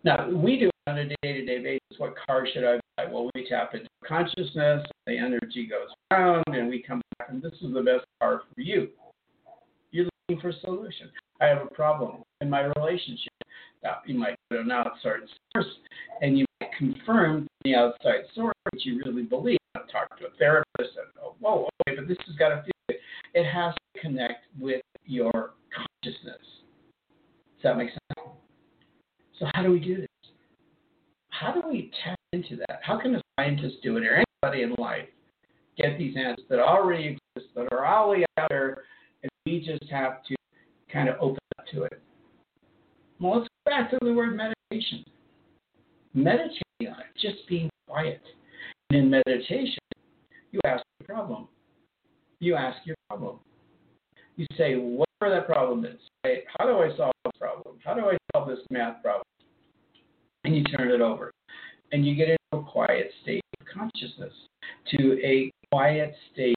Now, 0.05 0.29
we 0.29 0.59
do 0.59 0.69
on 0.85 0.99
a 0.99 1.05
day 1.07 1.15
to 1.33 1.45
day 1.45 1.57
basis. 1.63 1.99
What 1.99 2.13
car 2.27 2.47
should 2.53 2.63
I 2.63 2.79
buy? 2.95 3.11
Well, 3.11 3.31
we 3.33 3.49
tap 3.49 3.73
into 3.73 3.87
consciousness, 4.07 4.85
the 5.07 5.17
energy 5.17 5.67
goes 5.67 5.89
around, 6.11 6.43
and 6.47 6.69
we 6.69 6.83
come 6.83 7.01
back, 7.17 7.29
and 7.29 7.41
this 7.41 7.53
is 7.53 7.73
the 7.73 7.81
best 7.81 8.05
car 8.21 8.43
for 8.53 8.61
you. 8.61 8.89
You're 9.89 10.05
looking 10.29 10.39
for 10.39 10.49
a 10.49 10.59
solution. 10.59 11.09
I 11.41 11.47
have 11.47 11.63
a 11.63 11.73
problem 11.73 12.21
in 12.39 12.51
my 12.51 12.71
relationship. 12.77 13.33
Now, 13.83 13.97
you 14.05 14.13
might 14.13 14.35
go 14.51 14.57
to 14.57 14.61
an 14.61 14.71
outside 14.71 15.21
source, 15.55 15.65
and 16.21 16.37
you 16.37 16.45
might 16.61 16.69
confirm 16.77 17.47
the 17.63 17.73
outside 17.73 18.25
source 18.35 18.53
what 18.71 18.85
you 18.85 19.01
really 19.03 19.23
believe. 19.23 19.57
Talk 19.91 20.19
to 20.19 20.25
a 20.25 20.29
therapist, 20.37 20.67
and 20.79 21.07
oh, 21.23 21.35
whoa, 21.39 21.67
okay, 21.87 21.97
but 21.97 22.07
this 22.07 22.17
has 22.27 22.35
got 22.35 22.49
to 22.49 22.61
feel 22.61 22.71
good. 22.89 22.97
It 23.33 23.45
has 23.51 23.73
to 23.73 24.01
connect 24.01 24.45
with 24.59 24.81
your 25.05 25.53
consciousness. 25.73 26.37
Does 27.55 27.63
that 27.63 27.77
make 27.77 27.89
sense? 27.89 28.35
So, 29.39 29.47
how 29.53 29.63
do 29.63 29.71
we 29.71 29.79
do 29.79 29.97
this? 29.97 30.07
How 31.29 31.53
do 31.53 31.61
we 31.67 31.91
tap 32.03 32.17
into 32.31 32.55
that? 32.55 32.79
How 32.83 32.99
can 32.99 33.15
a 33.15 33.21
scientist 33.37 33.75
do 33.83 33.97
it, 33.97 34.05
or 34.05 34.23
anybody 34.43 34.63
in 34.63 34.73
life 34.77 35.07
get 35.77 35.97
these 35.97 36.15
answers 36.17 36.45
that 36.49 36.59
already 36.59 37.17
exist, 37.35 37.53
that 37.55 37.67
are 37.71 37.85
already 37.85 38.25
out 38.37 38.47
there, 38.49 38.83
and 39.23 39.29
we 39.45 39.59
just 39.59 39.91
have 39.91 40.23
to 40.23 40.35
kind 40.91 41.09
of 41.09 41.15
open 41.19 41.39
up 41.59 41.65
to 41.73 41.83
it? 41.83 42.01
Well, 43.19 43.39
let's 43.39 43.49
go 43.65 43.71
back 43.71 43.91
to 43.91 43.97
the 44.01 44.13
word 44.13 44.37
meditation. 44.37 45.03
Meditating 46.13 46.61
on 46.81 46.99
it, 47.01 47.19
just 47.21 47.47
being 47.49 47.69
quiet. 47.89 48.21
And 48.89 48.99
in 48.99 49.09
meditation, 49.09 49.79
you 50.51 50.59
ask 50.65 50.83
your 50.99 51.07
problem. 51.07 51.47
You 52.39 52.55
ask 52.55 52.77
your 52.85 52.95
problem. 53.09 53.39
You 54.37 54.45
say, 54.57 54.75
whatever 54.75 55.35
that 55.35 55.45
problem 55.45 55.85
is, 55.85 55.99
how 56.57 56.65
do 56.65 56.77
I 56.77 56.95
solve 56.95 57.11
this 57.23 57.33
problem? 57.39 57.77
How 57.83 57.93
do 57.93 58.01
I 58.01 58.17
this 58.55 58.65
math 58.69 59.01
problem? 59.01 59.23
And 60.43 60.55
you 60.55 60.63
turn 60.63 60.89
it 60.89 61.01
over. 61.01 61.31
And 61.91 62.05
you 62.05 62.15
get 62.15 62.29
into 62.29 62.67
a 62.67 62.71
quiet 62.71 63.11
state 63.23 63.41
of 63.59 63.67
consciousness, 63.67 64.33
to 64.97 65.19
a 65.23 65.51
quiet 65.71 66.13
state 66.33 66.55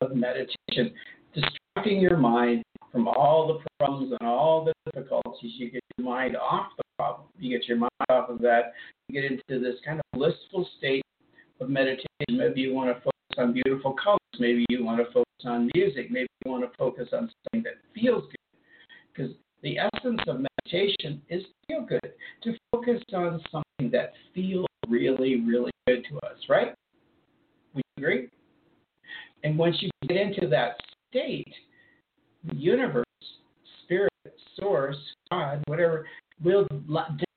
of 0.00 0.14
meditation, 0.14 0.92
distracting 1.34 2.00
your 2.00 2.16
mind 2.16 2.62
from 2.92 3.08
all 3.08 3.48
the 3.48 3.64
problems 3.78 4.12
and 4.18 4.28
all 4.28 4.64
the 4.64 4.72
difficulties. 4.86 5.52
You 5.56 5.70
get 5.70 5.82
your 5.96 6.06
mind 6.06 6.36
off 6.36 6.68
the 6.76 6.84
problem. 6.98 7.28
You 7.38 7.58
get 7.58 7.68
your 7.68 7.78
mind 7.78 7.90
off 8.08 8.28
of 8.28 8.40
that. 8.40 8.72
You 9.08 9.20
get 9.20 9.30
into 9.30 9.60
this 9.62 9.76
kind 9.84 9.98
of 10.00 10.04
blissful 10.18 10.68
state 10.78 11.04
of 11.60 11.68
meditation. 11.68 12.06
Maybe 12.30 12.60
you 12.60 12.74
want 12.74 12.96
to 12.96 13.00
focus 13.00 13.38
on 13.38 13.52
beautiful 13.52 13.94
colors. 14.02 14.18
Maybe 14.38 14.64
you 14.68 14.84
want 14.84 14.98
to 14.98 15.12
focus 15.12 15.44
on 15.44 15.70
music. 15.74 16.10
Maybe 16.10 16.28
you 16.44 16.50
want 16.50 16.64
to 16.64 16.76
focus 16.78 17.08
on 17.12 17.30
something 17.52 17.64
that 17.64 17.74
feels 17.94 18.24
good. 18.24 18.36
Because 19.14 19.32
the 19.62 19.78
essence 19.78 20.20
of 20.26 20.40
meditation 20.40 21.20
is 21.28 21.42
to 21.42 21.48
feel 21.66 21.86
good, 21.86 22.12
to 22.42 22.54
focus 22.72 23.02
on 23.12 23.40
something 23.50 23.90
that 23.90 24.12
feels 24.34 24.66
really, 24.88 25.40
really 25.40 25.70
good 25.86 26.04
to 26.10 26.16
us, 26.26 26.36
right? 26.48 26.74
We 27.74 27.82
agree? 27.96 28.28
And 29.44 29.58
once 29.58 29.76
you 29.80 29.90
get 30.06 30.16
into 30.16 30.48
that 30.48 30.78
state, 31.10 31.52
the 32.44 32.56
universe, 32.56 33.04
spirit, 33.84 34.12
source, 34.58 34.96
God, 35.30 35.62
whatever, 35.66 36.06
will 36.42 36.66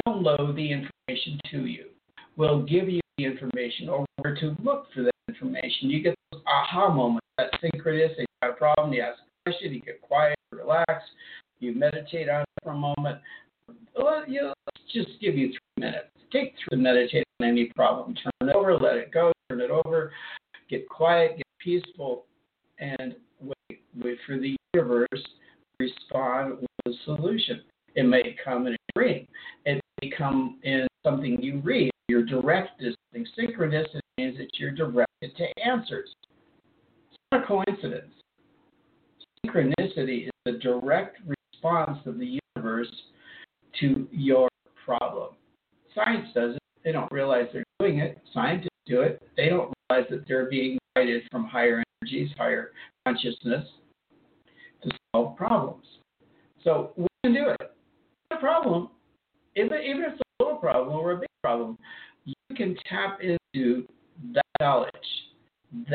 download 0.07 0.55
the 0.55 0.71
information 0.71 1.39
to 1.51 1.65
you, 1.65 1.85
will 2.37 2.63
give 2.63 2.89
you 2.89 3.01
the 3.17 3.25
information 3.25 3.89
or 3.89 4.05
where 4.17 4.35
to 4.35 4.55
look 4.63 4.87
for 4.93 5.03
that 5.03 5.11
information. 5.27 5.89
You 5.89 6.01
get 6.01 6.15
those 6.31 6.41
aha 6.47 6.93
moments, 6.93 7.25
that 7.37 7.51
synchronicity. 7.61 8.19
You 8.19 8.25
got 8.41 8.51
a 8.51 8.53
problem, 8.53 8.93
you 8.93 9.01
ask 9.01 9.19
a 9.19 9.49
question, 9.51 9.73
you 9.73 9.81
get 9.81 10.01
quiet, 10.01 10.37
relax, 10.51 11.03
you 11.61 11.73
meditate 11.75 12.27
on 12.27 12.41
it 12.41 12.47
for 12.63 12.71
a 12.71 12.77
moment. 12.77 13.19
Well, 13.95 14.23
you 14.27 14.41
know, 14.41 14.53
just 14.91 15.09
give 15.21 15.35
you 15.35 15.49
three 15.49 15.85
minutes. 15.85 16.07
Take 16.33 16.55
three 16.67 16.77
meditate 16.77 17.23
on 17.39 17.47
any 17.47 17.71
problem. 17.75 18.15
Turn 18.15 18.49
it 18.49 18.55
over, 18.55 18.77
let 18.77 18.97
it 18.97 19.11
go, 19.11 19.31
turn 19.49 19.61
it 19.61 19.69
over, 19.69 20.11
get 20.69 20.89
quiet, 20.89 21.37
get 21.37 21.45
peaceful, 21.59 22.25
and 22.79 23.15
wait, 23.39 23.81
wait 24.01 24.17
for 24.25 24.37
the 24.37 24.55
universe 24.73 25.07
to 25.11 25.19
respond 25.79 26.57
with 26.59 26.93
a 26.93 26.97
solution. 27.05 27.61
It 27.95 28.03
may 28.03 28.35
come 28.43 28.67
in 28.67 28.73
a 28.73 28.77
dream. 28.95 29.27
It 29.65 29.81
may 30.01 30.11
come 30.17 30.59
in 30.63 30.87
something 31.03 31.41
you 31.41 31.59
read. 31.59 31.91
You're 32.07 32.25
directed 32.25 32.95
something. 33.13 33.27
Synchronicity 33.37 33.99
means 34.17 34.37
that 34.37 34.49
you're 34.57 34.71
directed 34.71 35.35
to 35.37 35.45
answers. 35.63 36.09
It's 37.11 37.19
not 37.31 37.43
a 37.43 37.47
coincidence. 37.47 38.13
Synchronicity 39.45 40.25
is 40.25 40.31
the 40.45 40.53
direct 40.53 41.17
response 41.61 41.99
of 42.05 42.17
the 42.17 42.39
universe 42.55 42.91
to 43.79 44.07
your 44.11 44.49
problem. 44.85 45.29
Science 45.93 46.27
does 46.33 46.55
it. 46.55 46.61
They 46.83 46.91
don't 46.91 47.11
realize 47.11 47.45
they're 47.53 47.63
doing 47.79 47.99
it. 47.99 48.17
Scientists 48.33 48.69
do 48.87 49.01
it. 49.01 49.21
They 49.37 49.49
don't 49.49 49.73
realize 49.89 50.07
that 50.09 50.27
they're 50.27 50.49
being 50.49 50.77
guided 50.95 51.23
from 51.31 51.45
higher 51.45 51.83
energies, 52.01 52.29
higher 52.37 52.71
consciousness 53.05 53.65
to 54.83 54.91
solve 55.13 55.37
problems. 55.37 55.85
So 56.63 56.91
we 56.97 57.07
can 57.23 57.33
do 57.33 57.49
it. 57.49 57.71
The 58.29 58.37
problem. 58.37 58.89
Even, 59.55 59.69
if 59.73 60.13
it's 60.13 60.21
a 60.39 60.43
little 60.43 60.57
problem 60.57 60.95
or 60.97 61.11
a 61.11 61.17
big 61.17 61.29
problem, 61.43 61.77
you 62.25 62.33
can 62.55 62.75
tap 62.89 63.19
into 63.21 63.85
that 64.33 64.43
knowledge, 64.59 64.91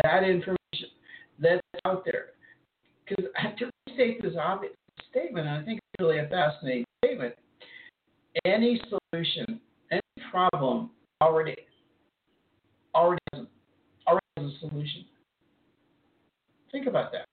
that 0.02 0.22
information 0.22 0.56
that's 1.38 1.62
out 1.84 2.04
there. 2.04 2.26
Because 3.08 3.24
to 3.58 3.70
state 3.94 4.22
this 4.22 4.34
obvious 4.38 4.74
statement, 5.16 5.46
and 5.46 5.56
I 5.56 5.64
think 5.64 5.78
it's 5.78 6.02
really 6.04 6.18
a 6.18 6.28
fascinating 6.28 6.84
statement. 7.04 7.34
Any 8.44 8.80
solution, 8.88 9.60
any 9.90 10.00
problem 10.30 10.90
already 11.22 11.56
already 12.94 13.20
has, 13.34 13.46
already 14.06 14.26
has 14.36 14.46
a 14.46 14.68
solution. 14.68 15.04
Think 16.72 16.86
about 16.86 17.12
that. 17.12 17.26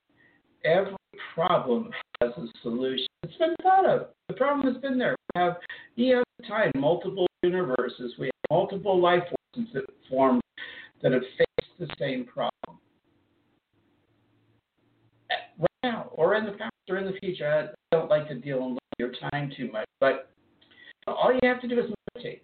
Every 0.65 0.95
problem 1.33 1.89
has 2.21 2.31
a 2.37 2.45
solution. 2.61 3.07
It's 3.23 3.35
been 3.37 3.55
thought 3.61 3.85
of. 3.85 4.07
The 4.27 4.35
problem 4.35 4.73
has 4.73 4.81
been 4.81 4.97
there. 4.97 5.15
We 5.35 5.41
have 5.41 5.57
eons 5.97 6.23
of 6.39 6.47
time, 6.47 6.71
multiple 6.75 7.27
universes. 7.43 8.13
We 8.17 8.27
have 8.27 8.33
multiple 8.49 9.01
life 9.01 9.23
forms 9.53 9.69
that 9.73 9.83
that 11.01 11.11
have 11.11 11.21
faced 11.37 11.71
the 11.79 11.87
same 11.99 12.25
problem. 12.25 12.79
Right 15.59 15.67
now, 15.83 16.09
or 16.13 16.35
in 16.35 16.45
the 16.45 16.53
past, 16.53 16.72
in 16.87 17.05
the 17.05 17.17
future. 17.19 17.71
I 17.91 17.95
don't 17.95 18.09
like 18.09 18.27
to 18.27 18.35
deal 18.35 18.57
in 18.65 18.77
your 18.99 19.11
time 19.31 19.51
too 19.55 19.71
much, 19.71 19.85
but 19.99 20.29
all 21.07 21.31
you 21.33 21.39
have 21.47 21.61
to 21.61 21.67
do 21.67 21.79
is 21.79 21.85
meditate. 22.15 22.43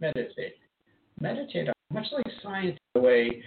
Meditate. 0.00 0.56
Meditate 1.20 1.68
on, 1.68 1.74
much 1.92 2.06
like 2.12 2.26
science, 2.42 2.78
the 2.94 3.00
way 3.00 3.42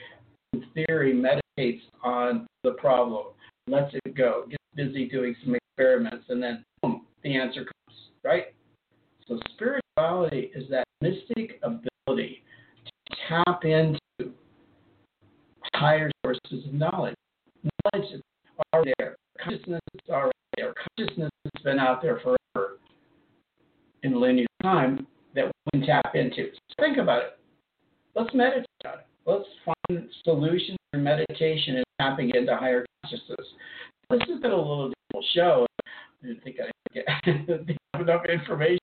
in 0.53 0.63
theory 0.73 1.13
meditates 1.13 1.83
on 2.03 2.47
the 2.63 2.71
problem, 2.71 3.27
lets 3.67 3.93
it 3.93 4.15
go, 4.15 4.45
gets 4.49 4.63
busy 4.75 5.07
doing 5.07 5.35
some 5.43 5.55
experiments, 5.55 6.25
and 6.29 6.41
then 6.41 6.63
boom, 6.81 7.05
the 7.23 7.35
answer 7.35 7.65
comes, 7.65 7.97
right? 8.23 8.53
So 9.27 9.39
spirituality 9.53 10.51
is 10.55 10.69
that 10.69 10.85
mystic 11.01 11.59
ability 11.63 12.43
to 12.85 13.15
tap 13.27 13.65
into 13.65 13.99
higher 15.73 16.09
sources 16.23 16.65
of 16.67 16.73
knowledge. 16.73 17.15
Knowledge 17.93 18.13
is 18.13 18.21
already 18.73 18.93
there. 18.99 19.15
Consciousness 19.43 19.81
is 19.95 20.09
already 20.09 20.31
there. 20.55 20.73
Consciousness 20.97 21.31
has 21.43 21.63
been 21.63 21.79
out 21.79 21.94
there 22.05 22.19
forever 22.19 22.77
in 24.03 24.21
linear 24.21 24.45
time 24.61 25.07
that 25.33 25.45
we 25.45 25.79
can 25.79 25.87
tap 25.87 26.13
into. 26.13 26.51
So 26.53 26.75
think 26.79 26.97
about 26.97 27.23
it. 27.23 27.39
Let's 28.15 28.33
meditate 28.33 28.65
on 28.85 28.99
it. 28.99 29.07
Let's 29.25 29.45
find 29.65 30.07
solutions 30.23 30.77
through 30.91 31.01
meditation 31.01 31.77
and 31.77 31.85
tapping 31.99 32.29
into 32.35 32.55
higher 32.55 32.85
consciousness. 33.03 33.47
This 34.11 34.19
has 34.29 34.39
been 34.39 34.51
a 34.51 34.55
little 34.55 34.93
show. 35.33 35.65
I 35.87 36.27
didn't 36.27 36.43
think 36.43 36.57
I'd 36.59 36.93
get 36.93 37.05
enough 37.99 38.25
information 38.29 38.77